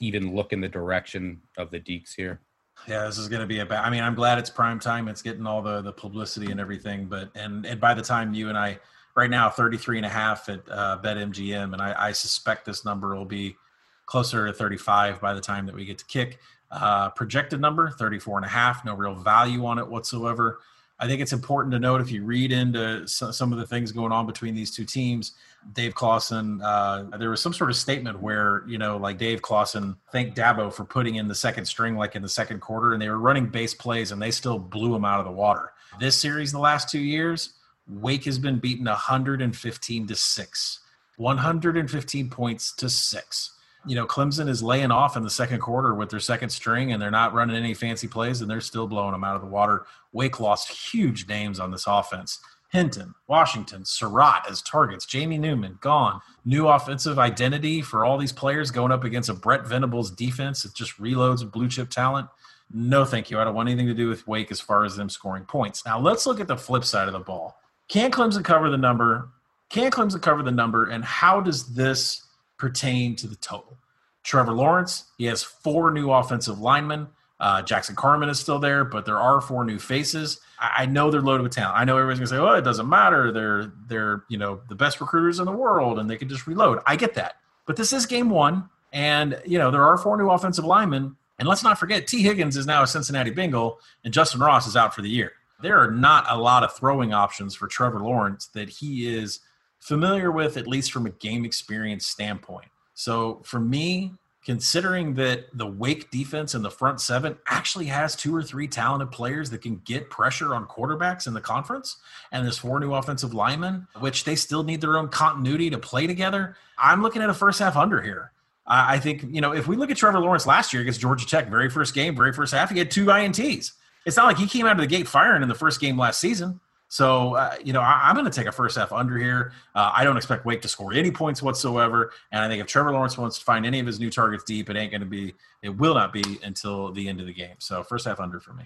[0.00, 2.40] even look in the direction of the Deacs here?
[2.86, 3.84] Yeah, this is going to be a bad.
[3.84, 5.08] I mean, I'm glad it's prime time.
[5.08, 7.06] It's getting all the the publicity and everything.
[7.06, 8.78] But and and by the time you and I
[9.16, 13.16] right now 33 and a half at uh, BetMGM, and I, I suspect this number
[13.16, 13.56] will be
[14.04, 16.38] closer to 35 by the time that we get to kick.
[16.70, 20.60] Uh, projected number 34 and a half, no real value on it whatsoever.
[20.98, 24.12] I think it's important to note if you read into some of the things going
[24.12, 25.32] on between these two teams,
[25.74, 29.96] Dave Clawson, uh, there was some sort of statement where, you know, like Dave Clawson
[30.10, 33.10] thanked Dabo for putting in the second string, like in the second quarter, and they
[33.10, 35.72] were running base plays and they still blew him out of the water.
[36.00, 37.54] This series, the last two years,
[37.88, 40.80] Wake has been beaten 115 to six,
[41.16, 43.52] 115 points to six.
[43.86, 47.00] You know, Clemson is laying off in the second quarter with their second string, and
[47.00, 49.86] they're not running any fancy plays, and they're still blowing them out of the water.
[50.12, 52.40] Wake lost huge names on this offense.
[52.72, 56.20] Hinton, Washington, Surratt as targets, Jamie Newman gone.
[56.44, 60.64] New offensive identity for all these players going up against a Brent Venables defense.
[60.64, 62.28] It just reloads blue chip talent.
[62.72, 63.38] No, thank you.
[63.38, 65.86] I don't want anything to do with Wake as far as them scoring points.
[65.86, 67.60] Now let's look at the flip side of the ball.
[67.88, 69.28] Can Clemson cover the number?
[69.68, 70.86] Can Clemson cover the number?
[70.86, 72.22] And how does this
[72.58, 73.76] pertain to the total?
[74.22, 77.08] Trevor Lawrence, he has four new offensive linemen.
[77.38, 80.40] Uh, Jackson Carman is still there, but there are four new faces.
[80.58, 81.78] I, I know they're loaded with talent.
[81.78, 83.30] I know everybody's gonna say, "Oh, it doesn't matter.
[83.30, 86.80] They're they're you know the best recruiters in the world, and they can just reload."
[86.86, 87.34] I get that,
[87.66, 91.14] but this is game one, and you know there are four new offensive linemen.
[91.38, 94.74] And let's not forget, Tee Higgins is now a Cincinnati Bengal, and Justin Ross is
[94.74, 98.46] out for the year there are not a lot of throwing options for Trevor Lawrence
[98.48, 99.40] that he is
[99.78, 102.68] familiar with, at least from a game experience standpoint.
[102.94, 104.12] So for me,
[104.44, 109.10] considering that the Wake defense in the front seven actually has two or three talented
[109.10, 111.96] players that can get pressure on quarterbacks in the conference,
[112.30, 116.06] and there's four new offensive linemen, which they still need their own continuity to play
[116.06, 118.32] together, I'm looking at a first half under here.
[118.68, 121.48] I think, you know, if we look at Trevor Lawrence last year against Georgia Tech,
[121.48, 123.72] very first game, very first half, he had two INTs
[124.06, 126.20] it's not like he came out of the gate firing in the first game last
[126.20, 126.60] season.
[126.88, 129.52] So, uh, you know, I, am going to take a first half under here.
[129.74, 132.12] Uh, I don't expect Wake to score any points whatsoever.
[132.30, 134.70] And I think if Trevor Lawrence wants to find any of his new targets deep,
[134.70, 137.56] it ain't going to be, it will not be until the end of the game.
[137.58, 138.64] So, first half under for me.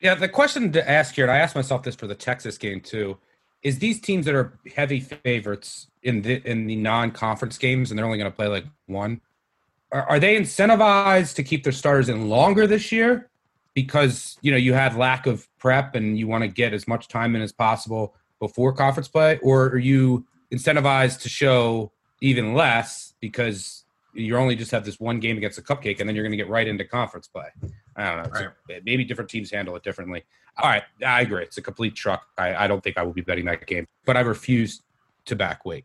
[0.00, 2.82] Yeah, the question to ask here, and I asked myself this for the Texas game
[2.82, 3.16] too,
[3.62, 8.04] is these teams that are heavy favorites in the in the non-conference games, and they're
[8.04, 9.22] only going to play like one,
[9.90, 13.30] are, are they incentivized to keep their starters in longer this year,
[13.74, 17.08] because you know you have lack of prep and you want to get as much
[17.08, 23.14] time in as possible before conference play, or are you incentivized to show even less
[23.20, 26.30] because you only just have this one game against a cupcake, and then you're going
[26.30, 27.48] to get right into conference play.
[27.96, 28.30] I don't know.
[28.30, 28.48] Right.
[28.70, 30.24] A, maybe different teams handle it differently.
[30.58, 31.42] All right, I agree.
[31.42, 32.26] It's a complete truck.
[32.38, 34.82] I, I don't think I will be betting that game, but I refuse
[35.26, 35.84] to back weight.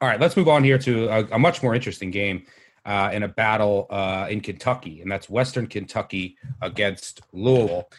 [0.00, 2.46] All right, let's move on here to a, a much more interesting game
[2.84, 7.90] uh, in a battle uh, in Kentucky, and that's Western Kentucky against Louisville.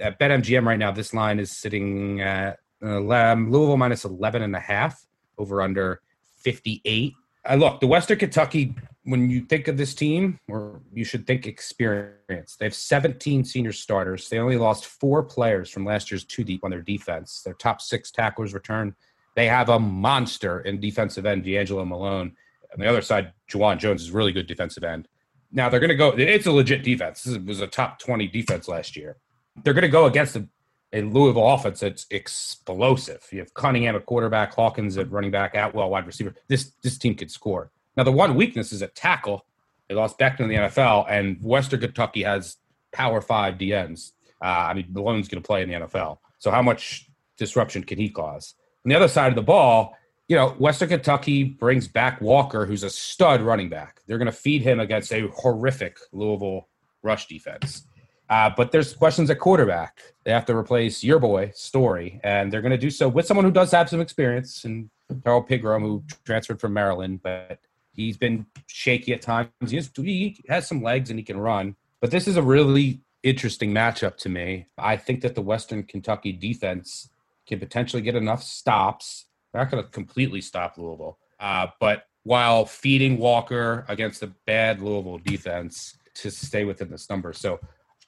[0.00, 4.60] At BetMGM right now, this line is sitting at uh, Louisville minus 11 and a
[4.60, 5.06] half
[5.38, 6.00] over under
[6.38, 7.14] 58.
[7.48, 8.74] Uh, look, the Western Kentucky,
[9.04, 13.72] when you think of this team, or you should think experience, they have 17 senior
[13.72, 14.28] starters.
[14.28, 17.42] They only lost four players from last year's two deep on their defense.
[17.44, 18.96] Their top six tacklers return
[19.34, 22.36] they have a monster in defensive end, D'Angelo Malone.
[22.72, 25.08] On the other side, Juwan Jones is really good defensive end.
[25.52, 26.10] Now they're going to go.
[26.10, 27.22] It's a legit defense.
[27.22, 29.16] This was a top twenty defense last year.
[29.62, 30.48] They're going to go against a,
[30.92, 33.24] a, Louisville offense that's explosive.
[33.30, 36.34] You have Cunningham at quarterback, Hawkins at running back, Atwell wide receiver.
[36.48, 37.70] This this team could score.
[37.96, 39.46] Now the one weakness is at tackle.
[39.88, 42.56] They lost Becton in the NFL, and Western Kentucky has
[42.92, 44.12] power five DNs.
[44.42, 46.18] Uh, I mean, Malone's going to play in the NFL.
[46.38, 48.54] So how much disruption can he cause?
[48.84, 49.96] On the other side of the ball,
[50.28, 54.00] you know, Western Kentucky brings back Walker, who's a stud running back.
[54.06, 56.68] They're going to feed him against a horrific Louisville
[57.02, 57.86] rush defense.
[58.28, 60.00] Uh, but there's questions at quarterback.
[60.24, 63.44] They have to replace your boy Storey, and they're going to do so with someone
[63.44, 64.88] who does have some experience, and
[65.24, 67.58] Tyrrell Pigrome, who transferred from Maryland, but
[67.92, 69.50] he's been shaky at times.
[69.66, 71.76] He has, he has some legs and he can run.
[72.00, 74.66] But this is a really interesting matchup to me.
[74.78, 77.10] I think that the Western Kentucky defense
[77.46, 79.26] can potentially get enough stops.
[79.52, 84.80] They're not going to completely stop Louisville, uh, but while feeding Walker against a bad
[84.80, 87.32] Louisville defense to stay within this number.
[87.32, 87.60] So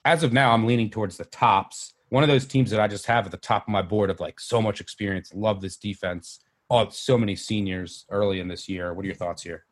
[0.05, 1.95] as of now, I'm leaning towards the tops.
[2.09, 4.21] One of those teams that I just have at the top of my board of
[4.21, 6.41] like so much experience, love this defense.
[6.71, 8.95] Oh, so many seniors early in this year.
[8.95, 9.65] What are your thoughts here?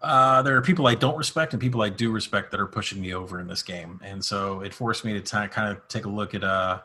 [0.00, 3.00] Uh, there are people I don't respect and people I do respect that are pushing
[3.00, 6.06] me over in this game, and so it forced me to t- kind of take
[6.06, 6.80] a look at uh,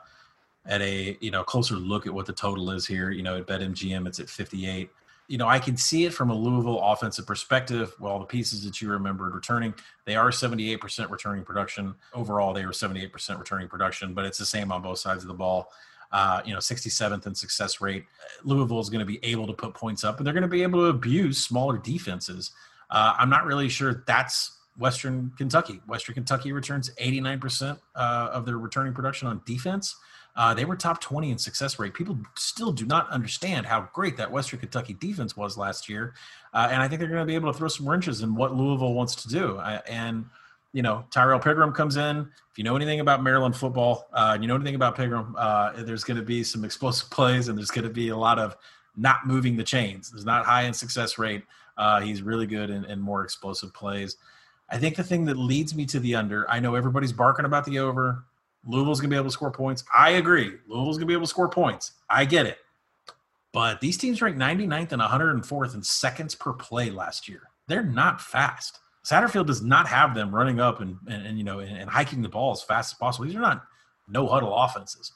[0.67, 3.09] at a you know closer look at what the total is here.
[3.09, 4.89] You know, at BetMGM, it's at 58.
[5.29, 7.93] You know, I can see it from a Louisville offensive perspective.
[7.99, 9.73] Well, the pieces that you remembered returning,
[10.05, 11.95] they are 78% returning production.
[12.13, 15.33] Overall, they were 78% returning production, but it's the same on both sides of the
[15.33, 15.69] ball.
[16.13, 18.05] Uh, you know, 67th in success rate.
[18.45, 20.63] Louisville is going to be able to put points up, and they're going to be
[20.63, 22.51] able to abuse smaller defenses.
[22.89, 25.81] Uh, I'm not really sure that's Western Kentucky.
[25.85, 29.97] Western Kentucky returns 89% uh, of their returning production on defense.
[30.37, 31.95] Uh, they were top 20 in success rate.
[31.95, 36.13] People still do not understand how great that Western Kentucky defense was last year.
[36.53, 38.55] Uh, and I think they're going to be able to throw some wrenches in what
[38.55, 39.57] Louisville wants to do.
[39.57, 40.25] Uh, and,
[40.73, 42.19] you know, Tyrrell Pigrome comes in.
[42.51, 46.03] If you know anything about Maryland football, uh, you know anything about Pigrome, uh, there's
[46.03, 48.55] going to be some explosive plays and there's going to be a lot of
[48.95, 50.11] not moving the chains.
[50.11, 51.43] There's not high in success rate.
[51.77, 54.17] Uh, he's really good in, in more explosive plays.
[54.69, 57.65] I think the thing that leads me to the under, I know everybody's barking about
[57.65, 58.23] the over.
[58.65, 59.83] Louisville's going to be able to score points.
[59.93, 60.53] I agree.
[60.67, 61.93] Louisville's going to be able to score points.
[62.09, 62.57] I get it.
[63.53, 67.43] But these teams ranked 99th and 104th in seconds per play last year.
[67.67, 68.79] They're not fast.
[69.05, 72.21] Satterfield does not have them running up and, and, and you know and, and, hiking
[72.21, 73.25] the ball as fast as possible.
[73.25, 73.63] These are not
[74.07, 75.13] no huddle offenses.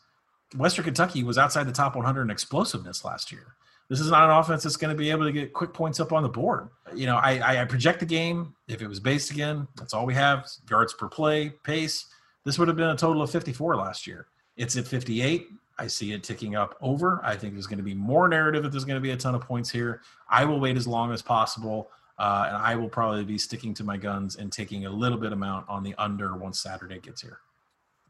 [0.55, 3.55] Western Kentucky was outside the top 100 in explosiveness last year.
[3.89, 6.13] This is not an offense that's going to be able to get quick points up
[6.13, 6.69] on the board.
[6.95, 8.55] You know, I, I project the game.
[8.69, 12.05] If it was based again, that's all we have: yards per play, pace.
[12.45, 14.27] This would have been a total of 54 last year.
[14.57, 15.47] It's at 58.
[15.77, 17.19] I see it ticking up over.
[17.23, 19.35] I think there's going to be more narrative that there's going to be a ton
[19.35, 20.01] of points here.
[20.29, 21.89] I will wait as long as possible,
[22.19, 25.33] uh, and I will probably be sticking to my guns and taking a little bit
[25.33, 27.39] amount on the under once Saturday gets here.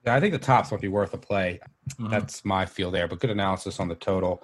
[0.05, 1.59] Yeah, I think the tops would be worth a play.
[1.91, 2.09] Mm-hmm.
[2.09, 4.43] That's my feel there, but good analysis on the total.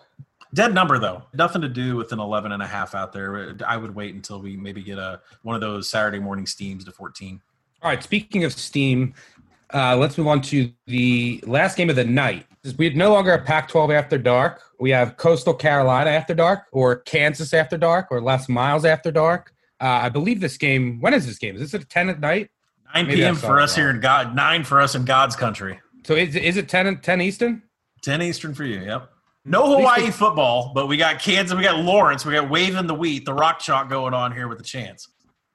[0.54, 3.58] Dead number though, nothing to do with an 11 and a half out there.
[3.68, 6.92] I would wait until we maybe get a one of those Saturday morning steams to
[6.92, 7.42] 14.
[7.82, 8.02] All right.
[8.02, 9.14] Speaking of steam,
[9.74, 12.46] uh, let's move on to the last game of the night.
[12.78, 14.62] We no longer have Pac-12 after dark.
[14.80, 19.54] We have Coastal Carolina after dark, or Kansas after dark, or Les Miles after dark.
[19.80, 21.00] Uh, I believe this game.
[21.00, 21.56] When is this game?
[21.56, 22.50] Is this at ten at night?
[22.94, 23.36] Nine Maybe p.m.
[23.36, 24.36] for us here in God.
[24.36, 25.80] Nine for us in God's country.
[26.06, 27.64] So is is it 10, 10 Eastern?
[28.02, 28.80] Ten Eastern for you.
[28.80, 29.10] Yep.
[29.44, 33.24] No Hawaii football, but we got Kansas, we got Lawrence, we got waving the wheat,
[33.24, 35.08] the rock chalk going on here with a chance.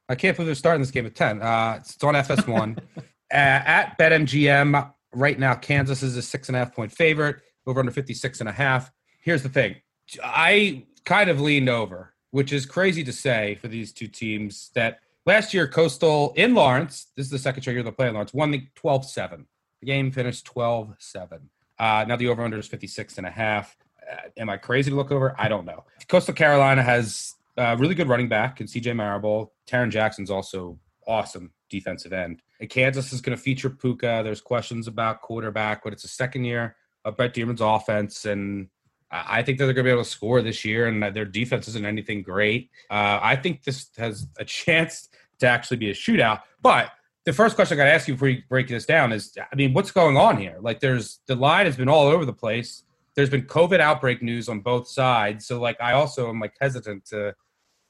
[0.08, 1.42] I can't believe they're starting this game at 10.
[1.42, 2.78] Uh, it's on FS1.
[3.32, 7.80] uh, at BetMGM, right now, Kansas is a six and a half point favorite, over
[7.80, 8.90] under 56 and a half.
[9.20, 9.76] Here's the thing
[10.22, 15.00] I kind of leaned over, which is crazy to say for these two teams that
[15.26, 18.50] last year, Coastal in Lawrence, this is the second straight year they're playing Lawrence, won
[18.50, 19.46] the 12 7.
[19.80, 21.48] The game finished 12 7.
[21.78, 23.76] Uh, now the over under is 56 and a half.
[24.10, 25.34] Uh, am I crazy to look over?
[25.38, 25.84] I don't know.
[26.08, 29.52] Coastal Carolina has a really good running back and CJ Marable.
[29.66, 32.42] Tarron Jackson's also awesome defensive end.
[32.60, 34.22] And Kansas is going to feature Pooka.
[34.22, 38.68] There's questions about quarterback, but it's a second year of Brent Dearmon's offense, and
[39.10, 41.68] I think that they're going to be able to score this year, and their defense
[41.68, 42.70] isn't anything great.
[42.90, 45.08] Uh, I think this has a chance
[45.40, 46.42] to actually be a shootout.
[46.62, 46.90] But
[47.24, 49.54] the first question I got to ask you before you break this down is, I
[49.54, 50.56] mean, what's going on here?
[50.60, 52.84] Like, there's the line has been all over the place.
[53.14, 57.04] There's been COVID outbreak news on both sides, so like, I also am like hesitant
[57.06, 57.34] to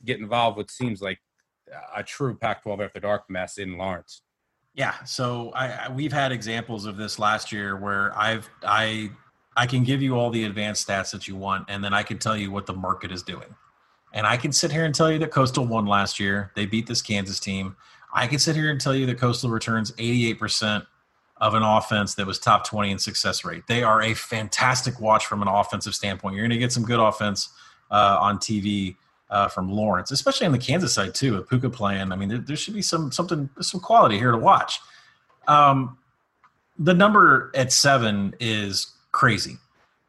[0.04, 0.56] get involved.
[0.56, 1.20] What seems like
[1.94, 4.22] a true Pac-12 after dark mess in Lawrence.
[4.74, 9.10] Yeah, so I, I, we've had examples of this last year where I've I
[9.54, 12.18] I can give you all the advanced stats that you want, and then I can
[12.18, 13.54] tell you what the market is doing.
[14.14, 16.52] And I can sit here and tell you that Coastal won last year.
[16.54, 17.76] They beat this Kansas team.
[18.12, 20.86] I can sit here and tell you that Coastal returns 88%
[21.38, 23.62] of an offense that was top 20 in success rate.
[23.66, 26.36] They are a fantastic watch from an offensive standpoint.
[26.36, 27.48] You're going to get some good offense
[27.90, 28.96] uh, on TV
[29.33, 32.12] uh, from Lawrence, especially on the Kansas side too, with Pooka playing.
[32.12, 34.78] I mean, there, there should be some something, some quality here to watch.
[35.49, 35.97] Um,
[36.78, 39.57] the number at seven is crazy.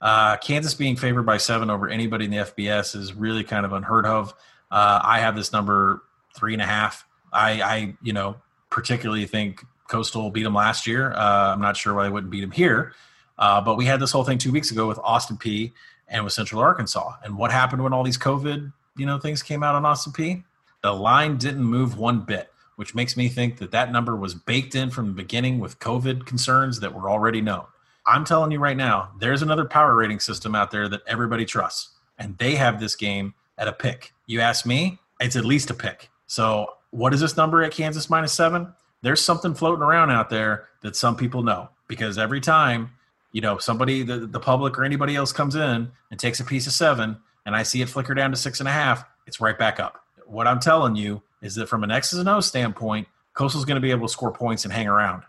[0.01, 3.71] Uh, Kansas being favored by seven over anybody in the FBS is really kind of
[3.71, 4.33] unheard of.
[4.69, 6.03] Uh, I have this number
[6.35, 7.05] three and a half.
[7.31, 8.35] I, I, you know,
[8.69, 11.13] particularly think Coastal beat them last year.
[11.13, 12.93] Uh, I'm not sure why they wouldn't beat them here,
[13.37, 15.71] uh, but we had this whole thing two weeks ago with Austin Peay
[16.09, 17.13] and with Central Arkansas.
[17.23, 20.43] And what happened when all these COVID you know things came out on Austin Peay,
[20.81, 24.75] the line didn't move one bit, which makes me think that that number was baked
[24.75, 27.65] in from the beginning with COVID concerns that were already known.
[28.05, 31.91] I'm telling you right now, there's another power rating system out there that everybody trusts,
[32.17, 34.13] and they have this game at a pick.
[34.25, 36.09] You ask me, it's at least a pick.
[36.27, 38.73] So, what is this number at Kansas minus seven?
[39.01, 42.91] There's something floating around out there that some people know because every time,
[43.31, 46.67] you know, somebody, the, the public or anybody else comes in and takes a piece
[46.67, 49.57] of seven, and I see it flicker down to six and a half, it's right
[49.57, 50.03] back up.
[50.25, 53.81] What I'm telling you is that from an X's and O standpoint, Coastal's going to
[53.81, 55.23] be able to score points and hang around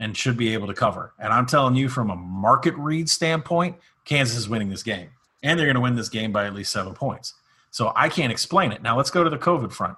[0.00, 1.12] and should be able to cover.
[1.18, 5.10] And I'm telling you from a market read standpoint, Kansas is winning this game.
[5.42, 7.34] And they're going to win this game by at least seven points.
[7.70, 8.82] So I can't explain it.
[8.82, 9.96] Now let's go to the COVID front.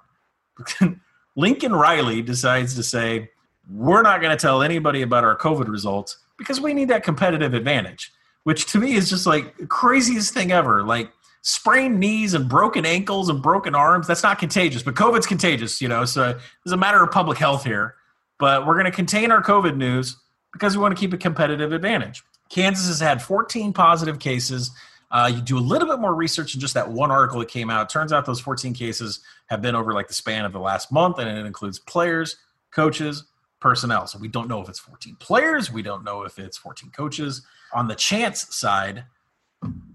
[1.35, 3.29] Lincoln Riley decides to say,
[3.69, 7.53] we're not going to tell anybody about our COVID results because we need that competitive
[7.53, 8.11] advantage,
[8.43, 10.83] which to me is just like craziest thing ever.
[10.83, 11.09] Like
[11.43, 15.87] sprained knees and broken ankles and broken arms, that's not contagious, but COVID's contagious, you
[15.87, 17.95] know, so it's a matter of public health here.
[18.39, 20.17] But we're going to contain our COVID news
[20.53, 22.23] because we want to keep a competitive advantage.
[22.49, 24.71] Kansas has had 14 positive cases.
[25.11, 27.69] Uh, you do a little bit more research in just that one article that came
[27.69, 27.83] out.
[27.83, 30.91] It turns out those 14 cases have been over like the span of the last
[30.91, 32.37] month, and it includes players,
[32.71, 33.25] coaches,
[33.59, 34.07] personnel.
[34.07, 35.71] So we don't know if it's 14 players.
[35.71, 37.45] We don't know if it's 14 coaches.
[37.73, 39.05] On the chance side,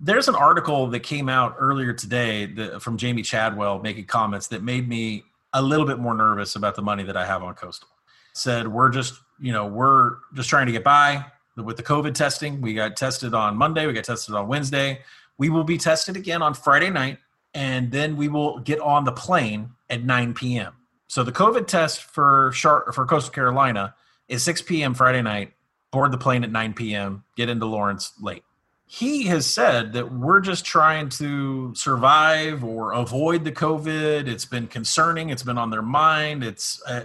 [0.00, 4.62] there's an article that came out earlier today that, from Jamey Chadwell making comments that
[4.62, 7.88] made me a little bit more nervous about the money that I have on Coastal.
[8.32, 11.24] Said we're just, you know, we're just trying to get by
[11.56, 12.60] with the COVID testing.
[12.60, 15.00] We got tested on Monday, we got tested on Wednesday.
[15.38, 17.18] We will be tested again on Friday night,
[17.54, 20.72] and then we will get on the plane at 9 p.m.
[21.06, 23.94] So the COVID test for Char- for Coastal Carolina
[24.28, 24.94] is 6 p.m.
[24.94, 25.52] Friday night.
[25.90, 27.24] Board the plane at 9 p.m.
[27.36, 28.42] Get into Lawrence late
[28.90, 34.26] he has said that we're just trying to survive or avoid the COVID.
[34.26, 35.28] It's been concerning.
[35.28, 36.42] It's been on their mind.
[36.42, 37.04] It's uh,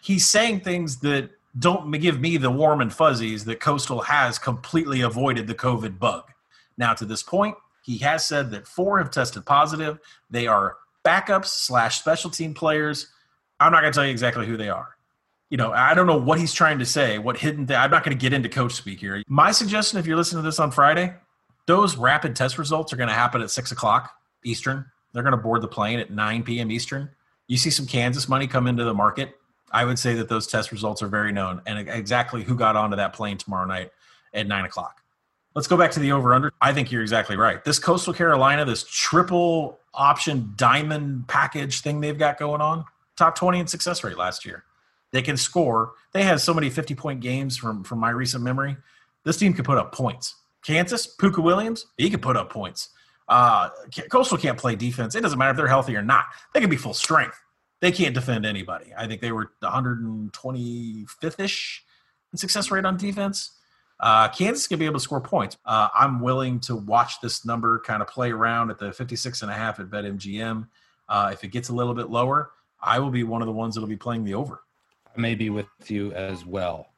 [0.00, 5.00] he's saying things that don't give me the warm and fuzzies that Coastal has completely
[5.00, 6.22] avoided the COVID bug.
[6.78, 9.98] Now, to this point, he has said that four have tested positive.
[10.30, 13.08] They are backups slash special team players.
[13.58, 14.90] I'm not going to tell you exactly who they are.
[15.50, 17.66] You know, I don't know what he's trying to say, what hidden.
[17.66, 19.22] Th- I'm not going to get into coach speak here.
[19.26, 21.14] My suggestion, if you're listening to this on Friday,
[21.66, 24.12] those rapid test results are going to happen at six o'clock
[24.44, 24.84] Eastern.
[25.12, 26.70] They're going to board the plane at 9 p.m.
[26.70, 27.10] Eastern.
[27.46, 29.36] You see some Kansas money come into the market.
[29.70, 32.96] I would say that those test results are very known and exactly who got onto
[32.96, 33.90] that plane tomorrow night
[34.32, 35.02] at nine o'clock.
[35.54, 36.52] Let's go back to the over under.
[36.60, 37.64] I think you're exactly right.
[37.64, 42.84] This Coastal Carolina, this triple option diamond package thing they've got going on,
[43.16, 44.64] top 20 in success rate last year.
[45.12, 45.92] They can score.
[46.12, 48.76] They had so many 50 point games from, from my recent memory.
[49.22, 50.34] This team could put up points
[50.64, 52.90] Kansas, Pooka Williams, he could put up points.
[53.28, 53.70] Uh,
[54.10, 55.14] Coastal can't play defense.
[55.14, 56.24] It doesn't matter if they're healthy or not.
[56.52, 57.40] They can be full strength.
[57.80, 58.92] They can't defend anybody.
[58.96, 61.84] I think they were 125th ish
[62.32, 63.52] in success rate on defense.
[64.00, 65.56] Uh, Kansas can be able to score points.
[65.64, 69.50] Uh, I'm willing to watch this number kind of play around at the 56 and
[69.50, 70.66] a half at BetMGM.
[71.08, 72.50] Uh, if it gets a little bit lower,
[72.82, 74.62] I will be one of the ones that'll be playing the over.
[75.16, 76.88] I may be with you as well.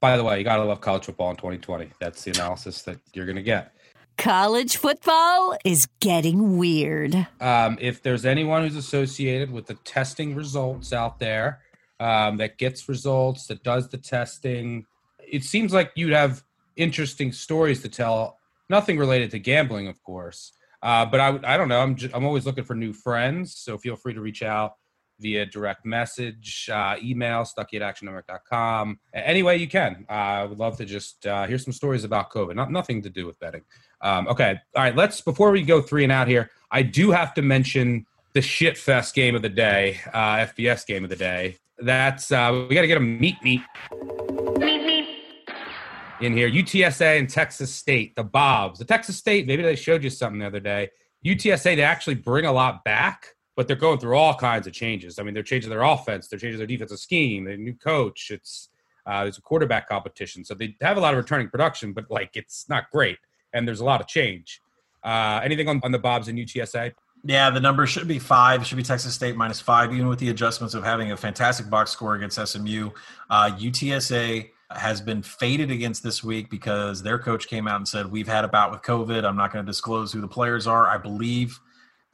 [0.00, 1.90] By the way, you gotta love college football in 2020.
[2.00, 3.72] That's the analysis that you're gonna get.
[4.16, 7.14] College football is getting weird.
[7.40, 11.60] Um, if there's anyone who's associated with the testing results out there,
[12.00, 14.86] um, that gets results, that does the testing,
[15.26, 16.42] it seems like you'd have
[16.76, 18.38] interesting stories to tell.
[18.70, 20.52] Nothing related to gambling, of course.
[20.82, 21.80] Uh, but I, I don't know.
[21.80, 23.56] I'm, just, I'm always looking for new friends.
[23.56, 24.74] So feel free to reach out
[25.20, 28.98] via direct message, uh, email, stuckey at actionnetwork.com.
[29.14, 30.06] Any way you can.
[30.08, 32.54] Uh, I would love to just uh, hear some stories about COVID.
[32.54, 33.62] Not, nothing to do with betting.
[34.00, 34.58] Um, okay.
[34.76, 34.94] All right.
[34.94, 38.78] Let's, before we go three and out here, I do have to mention the shit
[38.78, 41.56] fest game of the day, uh, FBS game of the day.
[41.78, 43.62] That's, uh, we got to get a meet meet
[46.20, 46.50] in here.
[46.50, 48.78] UTSA and Texas State, the Bobs.
[48.78, 50.90] The Texas State, maybe they showed you something the other day.
[51.24, 55.18] UTSA, they actually bring a lot back, but they're going through all kinds of changes.
[55.18, 58.30] I mean, they're changing their offense, they're changing their defensive scheme, they new coach.
[58.30, 58.68] It's
[59.04, 62.30] uh, there's a quarterback competition, so they have a lot of returning production, but like
[62.34, 63.18] it's not great,
[63.52, 64.60] and there's a lot of change.
[65.02, 66.92] Uh, anything on, on the Bobs and UTSA?
[67.24, 68.62] Yeah, the number should be five.
[68.62, 71.68] It should be Texas State minus five, even with the adjustments of having a fantastic
[71.68, 72.90] box score against SMU.
[73.28, 78.06] Uh, UTSA has been faded against this week because their coach came out and said,
[78.08, 79.24] We've had a bout with COVID.
[79.24, 80.86] I'm not going to disclose who the players are.
[80.86, 81.58] I believe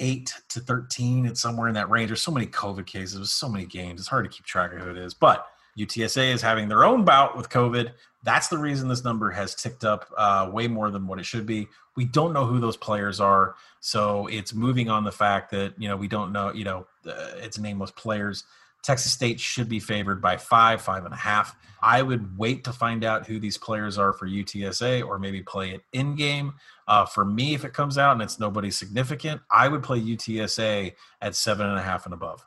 [0.00, 1.26] eight to 13.
[1.26, 2.08] It's somewhere in that range.
[2.08, 4.00] There's so many COVID cases, so many games.
[4.00, 5.14] It's hard to keep track of who it is.
[5.14, 5.46] But
[5.78, 7.92] UTSA is having their own bout with COVID.
[8.22, 11.46] That's the reason this number has ticked up uh, way more than what it should
[11.46, 11.68] be.
[11.96, 13.56] We don't know who those players are.
[13.80, 17.32] So it's moving on the fact that, you know, we don't know, you know, uh,
[17.36, 18.44] it's nameless players.
[18.84, 21.56] Texas State should be favored by five, five and a half.
[21.82, 25.70] I would wait to find out who these players are for UTSA or maybe play
[25.70, 26.54] it in game.
[26.86, 30.92] Uh, for me, if it comes out and it's nobody significant, I would play UTSA
[31.22, 32.44] at seven and a half and above.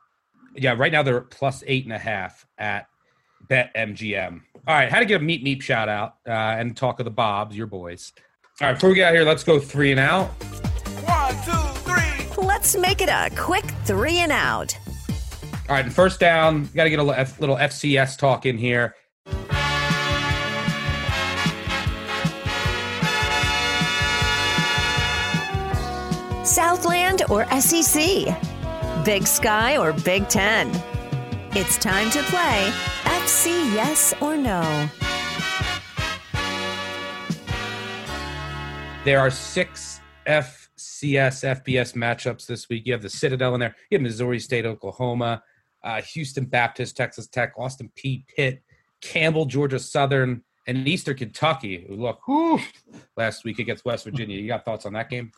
[0.56, 2.88] Yeah, right now they're plus eight and a half at
[3.48, 4.42] Bet MGM.
[4.68, 7.12] All right, how to get a meet meet shout out uh, and talk of the
[7.12, 8.14] Bobs, your boys.
[8.62, 10.28] All right, before we get out here, let's go three and out.
[11.06, 12.44] One, two, three.
[12.44, 14.78] Let's make it a quick three and out.
[15.70, 18.96] All right, and first down, got to get a little FCS talk in here.
[26.46, 28.34] Southland or SEC?
[29.04, 30.72] Big Sky or Big Ten?
[31.52, 32.72] It's time to play
[33.04, 34.90] FC Yes or No.
[39.04, 42.86] There are six FCS, FBS matchups this week.
[42.86, 43.76] You have the Citadel in there.
[43.90, 45.44] You have Missouri State, Oklahoma,
[45.88, 48.62] uh, Houston Baptist, Texas Tech, Austin Peay Pitt,
[49.00, 51.86] Campbell, Georgia Southern, and Eastern Kentucky.
[51.90, 52.60] Look whew,
[53.16, 54.38] last week against West Virginia.
[54.38, 55.32] You got thoughts on that game?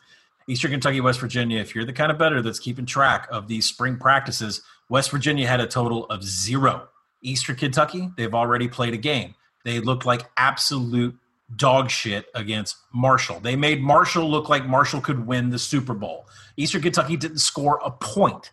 [0.48, 1.62] Eastern Kentucky, West Virginia.
[1.62, 5.48] If you're the kind of bettor that's keeping track of these spring practices, West Virginia
[5.48, 6.88] had a total of zero.
[7.22, 9.36] Eastern Kentucky, they've already played a game.
[9.66, 11.16] They looked like absolute
[11.58, 13.40] dog shit against Marshall.
[13.40, 16.26] They made Marshall look like Marshall could win the Super Bowl.
[16.58, 18.52] Eastern Kentucky didn't score a point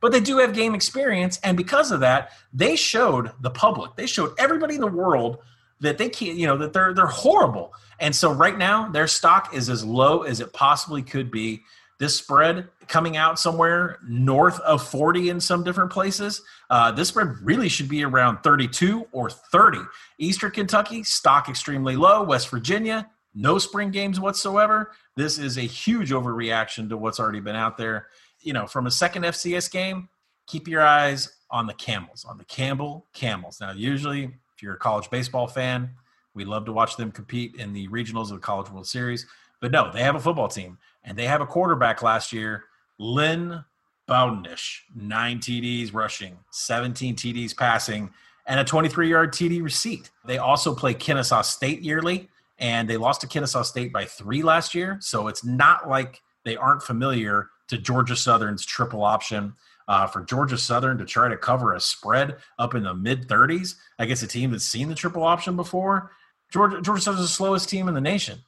[0.00, 3.96] but they do have game experience and because of that they showed the public.
[3.96, 5.38] They showed everybody in the world
[5.80, 7.74] that they can't you know that they're they're horrible.
[7.98, 11.62] And so right now their stock is as low as it possibly could be.
[11.98, 16.40] This spread coming out somewhere north of 40 in some different places
[16.70, 19.78] uh, this spread really should be around 32 or 30
[20.18, 22.22] eastern kentucky stock extremely low.
[22.22, 24.92] West virginia no spring games whatsoever.
[25.16, 28.08] This is a huge overreaction to what's already been out there
[28.40, 30.08] you know, from a second FCS game,
[30.46, 33.60] keep your eyes on the Camels, on the Campbell Camels.
[33.60, 35.90] Now, usually, if you're a college baseball fan,
[36.34, 39.26] we love to watch them compete in the regionals of the College World Series.
[39.60, 42.64] But no, they have a football team, and they have a quarterback last year,
[42.98, 43.64] Lynn
[44.08, 48.10] Bowdenish, nine TDs rushing, 17 TDs passing,
[48.46, 50.10] and a 23 yard TD receipt.
[50.24, 52.28] They also play Kennesaw State yearly,
[52.58, 54.98] and they lost to Kennesaw State by three last year.
[55.00, 59.54] So it's not like they aren't familiar to Georgia Southern's triple option.
[59.88, 63.74] Uh, for Georgia Southern to try to cover a spread up in the mid 30s
[63.98, 66.12] against a team that's seen the triple option before,
[66.52, 68.38] Georgia, Georgia Southern's the slowest team in the nation.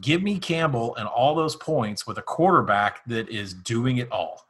[0.00, 4.46] Give me Campbell and all those points with a quarterback that is doing it all.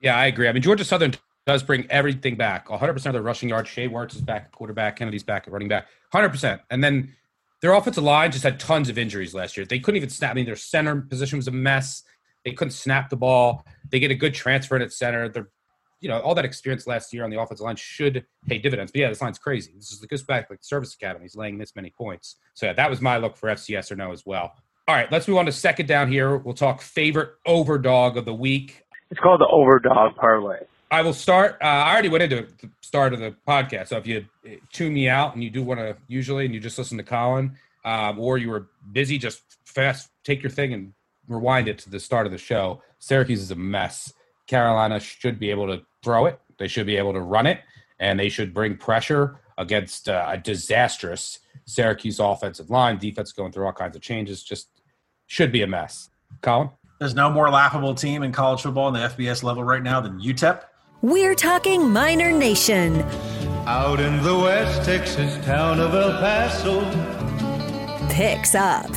[0.00, 0.48] Yeah, I agree.
[0.48, 1.14] I mean, Georgia Southern
[1.46, 3.68] does bring everything back 100% of the rushing yards.
[3.68, 6.60] Shai Werts is back at quarterback, Kennedy's back at running back, 100%.
[6.70, 7.14] And then
[7.62, 9.64] their offensive line just had tons of injuries last year.
[9.64, 10.32] They couldn't even snap.
[10.32, 12.02] I mean, their center position was a mess.
[12.46, 13.66] They couldn't snap the ball.
[13.90, 15.28] They get a good transfer in at center.
[15.28, 15.48] They're,
[16.00, 18.92] you know, all that experience last year on the offensive line should pay dividends.
[18.92, 19.72] But yeah, this line's crazy.
[19.74, 21.24] This is the goes back like service academy.
[21.24, 22.36] He's laying this many points.
[22.54, 24.52] So yeah, that was my look for FCS or no as well.
[24.86, 26.36] All right, let's move on to second down here.
[26.36, 28.84] We'll talk favorite overdog of the week.
[29.10, 30.60] It's called the overdog parlay.
[30.92, 31.58] I will start.
[31.60, 33.88] Uh, I already went into the start of the podcast.
[33.88, 34.24] So if you
[34.72, 37.56] tune me out and you do want to usually and you just listen to Collin,
[37.84, 40.92] um, or you were busy, just fast take your thing and
[41.28, 42.82] rewind it to the start of the show.
[42.98, 44.12] Syracuse is a mess.
[44.46, 46.40] Carolina should be able to throw it.
[46.58, 47.60] They should be able to run it,
[47.98, 52.98] and they should bring pressure against uh, a disastrous Syracuse offensive line.
[52.98, 54.42] Defense going through all kinds of changes.
[54.42, 54.68] Just
[55.26, 56.10] should be a mess.
[56.42, 56.70] Collin.
[56.98, 60.18] There's no more laughable team in college football in the FBS level right now than
[60.18, 60.62] UTEP.
[61.02, 63.02] We're talking Miner Nation.
[63.66, 66.80] Out in the West Texas town of El Paso.
[68.08, 68.90] Picks up.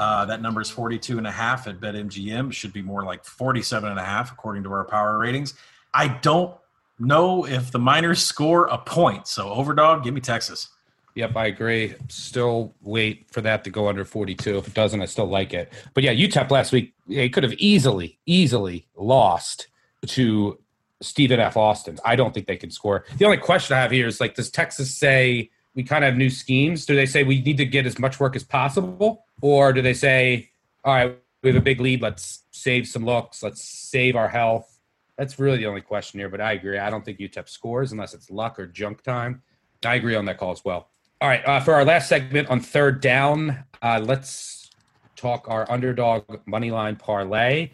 [0.00, 2.54] Uh, that number is 42 and a half at BetMGM.
[2.54, 5.52] Should be more like 47 and a half according to our power ratings.
[5.92, 6.56] I don't
[6.98, 9.26] know if the Miners score a point.
[9.26, 10.70] So overdog, give me Texas.
[11.16, 11.96] Yep, I agree.
[12.08, 14.56] Still wait for that to go under 42.
[14.56, 15.70] If it doesn't, I still like it.
[15.92, 19.68] But yeah, UTEP last week, they could have easily, easily lost
[20.06, 20.58] to
[21.02, 21.58] Stephen F.
[21.58, 21.98] Austin.
[22.06, 23.04] I don't think they can score.
[23.18, 26.16] The only question I have here is like, does Texas say we kind of have
[26.16, 26.86] new schemes?
[26.86, 29.26] Do they say we need to get as much work as possible?
[29.40, 30.50] Or do they say,
[30.84, 34.78] all right, we have a big lead, let's save some looks, let's save our health?
[35.16, 36.78] That's really the only question here, but I agree.
[36.78, 39.42] I don't think UTEP scores unless it's luck or junk time.
[39.84, 40.90] I agree on that call as well.
[41.20, 44.70] All right, uh, for our last segment on third down, uh, let's
[45.16, 47.70] talk our underdog money line parlay.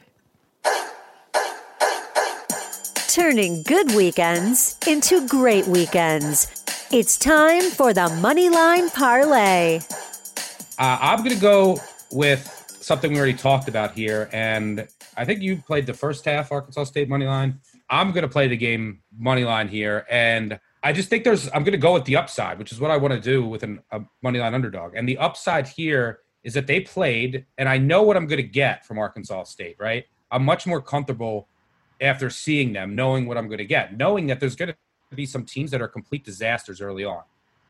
[3.08, 6.64] Turning good weekends into great weekends.
[6.92, 9.80] It's time for the Moneyline Parlay.
[10.78, 11.78] Uh, I'm going to go
[12.12, 16.52] with something we already talked about here, and I think you played the first half
[16.52, 17.60] Arkansas State money line.
[17.88, 21.46] I'm going to play the game money line here, and I just think there's.
[21.48, 23.62] I'm going to go with the upside, which is what I want to do with
[23.62, 24.94] an, a money line underdog.
[24.94, 28.48] And the upside here is that they played, and I know what I'm going to
[28.48, 29.76] get from Arkansas State.
[29.78, 31.48] Right, I'm much more comfortable
[32.02, 34.74] after seeing them, knowing what I'm going to get, knowing that there's going
[35.10, 37.22] to be some teams that are complete disasters early on.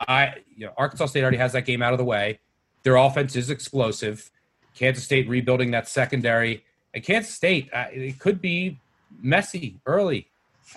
[0.08, 2.40] I, you know, Arkansas State already has that game out of the way.
[2.86, 4.30] Their offense is explosive.
[4.76, 6.64] Kansas State rebuilding that secondary.
[6.94, 8.78] And Kansas State, uh, it could be
[9.20, 10.28] messy early.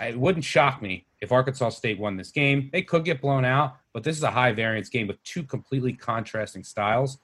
[0.01, 2.71] It wouldn't shock me if Arkansas State won this game.
[2.73, 5.93] They could get blown out, but this is a high variance game with two completely
[5.93, 7.19] contrasting styles.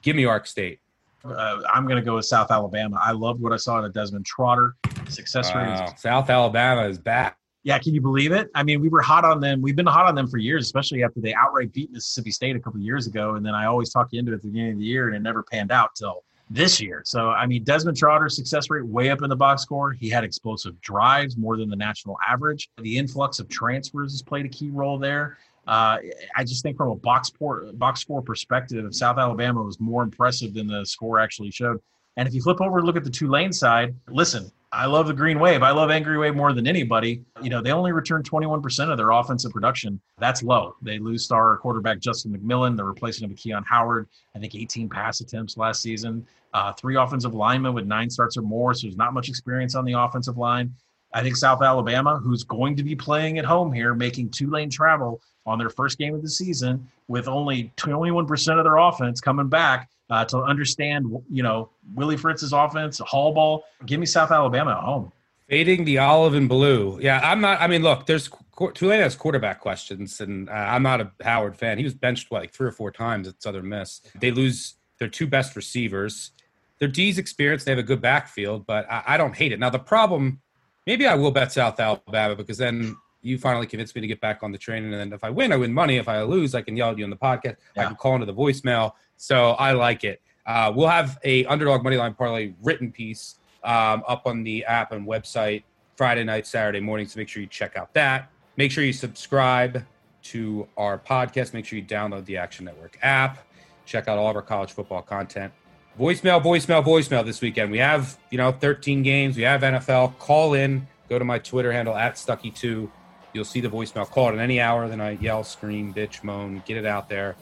[0.00, 0.80] Give me Ark State.
[1.22, 2.98] Uh, I'm going to go with South Alabama.
[3.04, 4.74] I loved what I saw in a Desmond Trotter.
[5.10, 5.84] Success Wow.
[5.84, 5.98] rate.
[5.98, 7.36] South Alabama is back.
[7.64, 8.50] Yeah, can you believe it?
[8.54, 9.62] I mean, we were hot on them.
[9.62, 12.60] We've been hot on them for years, especially after they outright beat Mississippi State a
[12.60, 13.36] couple of years ago.
[13.36, 15.16] And then I always talk you into it at the beginning of the year, and
[15.16, 17.00] it never panned out till this year.
[17.06, 19.92] So, I mean, Desmond Trotter's success rate way up in the box score.
[19.92, 22.68] He had explosive drives, more than the national average.
[22.82, 25.38] The influx of transfers has played a key role there.
[25.66, 25.96] Uh,
[26.36, 30.52] I just think from a box score, box score perspective, South Alabama was more impressive
[30.52, 31.80] than the score actually showed.
[32.16, 35.14] And if you flip over and look at the Tulane side, listen, I love the
[35.14, 35.62] Green Wave.
[35.62, 37.22] I love Angry Wave more than anybody.
[37.40, 40.00] You know, they only return 21% of their offensive production.
[40.18, 40.74] That's low.
[40.82, 42.76] They lose star quarterback Justin McMillan.
[42.76, 44.08] They're replacing him with Keon Howard.
[44.34, 46.26] I think 18 pass attempts last season.
[46.52, 48.74] Uh, three offensive linemen with nine starts or more.
[48.74, 50.74] So there's not much experience on the offensive line.
[51.14, 55.22] I think South Alabama, who's going to be playing at home here, making Tulane travel
[55.46, 59.88] on their first game of the season with only 21% of their offense coming back
[60.10, 63.64] uh, to understand, you know, Willie Fritz's offense, Hall ball.
[63.86, 65.12] Give me South Alabama at home.
[65.48, 66.98] Fading the olive and blue.
[67.00, 67.60] Yeah, I'm not.
[67.60, 68.30] I mean, look, there's
[68.74, 71.76] Tulane has quarterback questions, and uh, I'm not a Howard fan.
[71.78, 74.00] He was benched what, like three or four times at Southern Miss.
[74.18, 76.32] They lose their two best receivers.
[76.78, 77.64] Their D's experience.
[77.64, 79.58] They have a good backfield, but I, I don't hate it.
[79.58, 80.40] Now the problem,
[80.86, 84.42] maybe I will bet South Alabama because then you finally convinced me to get back
[84.42, 84.84] on the train.
[84.84, 85.96] And then if I win, I win money.
[85.96, 87.56] If I lose, I can yell at you on the podcast.
[87.76, 88.92] I can call into the voicemail.
[89.16, 90.20] So I like it.
[90.46, 95.06] Uh, we'll have a underdog moneyline parlay written piece um, up on the app and
[95.06, 95.64] website
[95.96, 97.06] Friday night, Saturday morning.
[97.08, 98.30] So make sure you check out that.
[98.56, 99.84] Make sure you subscribe
[100.24, 101.54] to our podcast.
[101.54, 103.38] Make sure you download the Action Network app.
[103.86, 105.52] Check out all of our college football content.
[105.98, 107.70] Voicemail, voicemail, voicemail this weekend.
[107.70, 109.36] We have, you know, 13 games.
[109.36, 110.18] We have NFL.
[110.18, 110.88] Call in.
[111.08, 112.90] Go to my Twitter handle at Stuckey2.
[113.32, 114.08] You'll see the voicemail.
[114.08, 114.88] Call it at any hour.
[114.88, 117.36] Then I yell, scream, bitch, moan, get it out there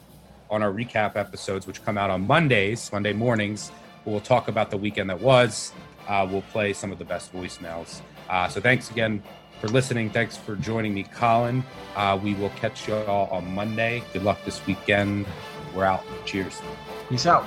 [0.51, 3.73] on our recap episodes, which come out on Mondays, Monday mornings.
[4.05, 5.73] We'll talk about the weekend that was.
[6.07, 8.03] Uh, we'll play some of the best voicemails.
[8.29, 9.23] Uh, so thanks again
[9.63, 10.11] for listening.
[10.11, 11.65] Thanks for joining me, Collin.
[11.97, 14.03] Uh, we will catch you all on Monday.
[14.13, 15.25] Good luck this weekend.
[15.75, 16.05] We're out.
[16.27, 16.61] Cheers.
[17.09, 17.47] Peace out.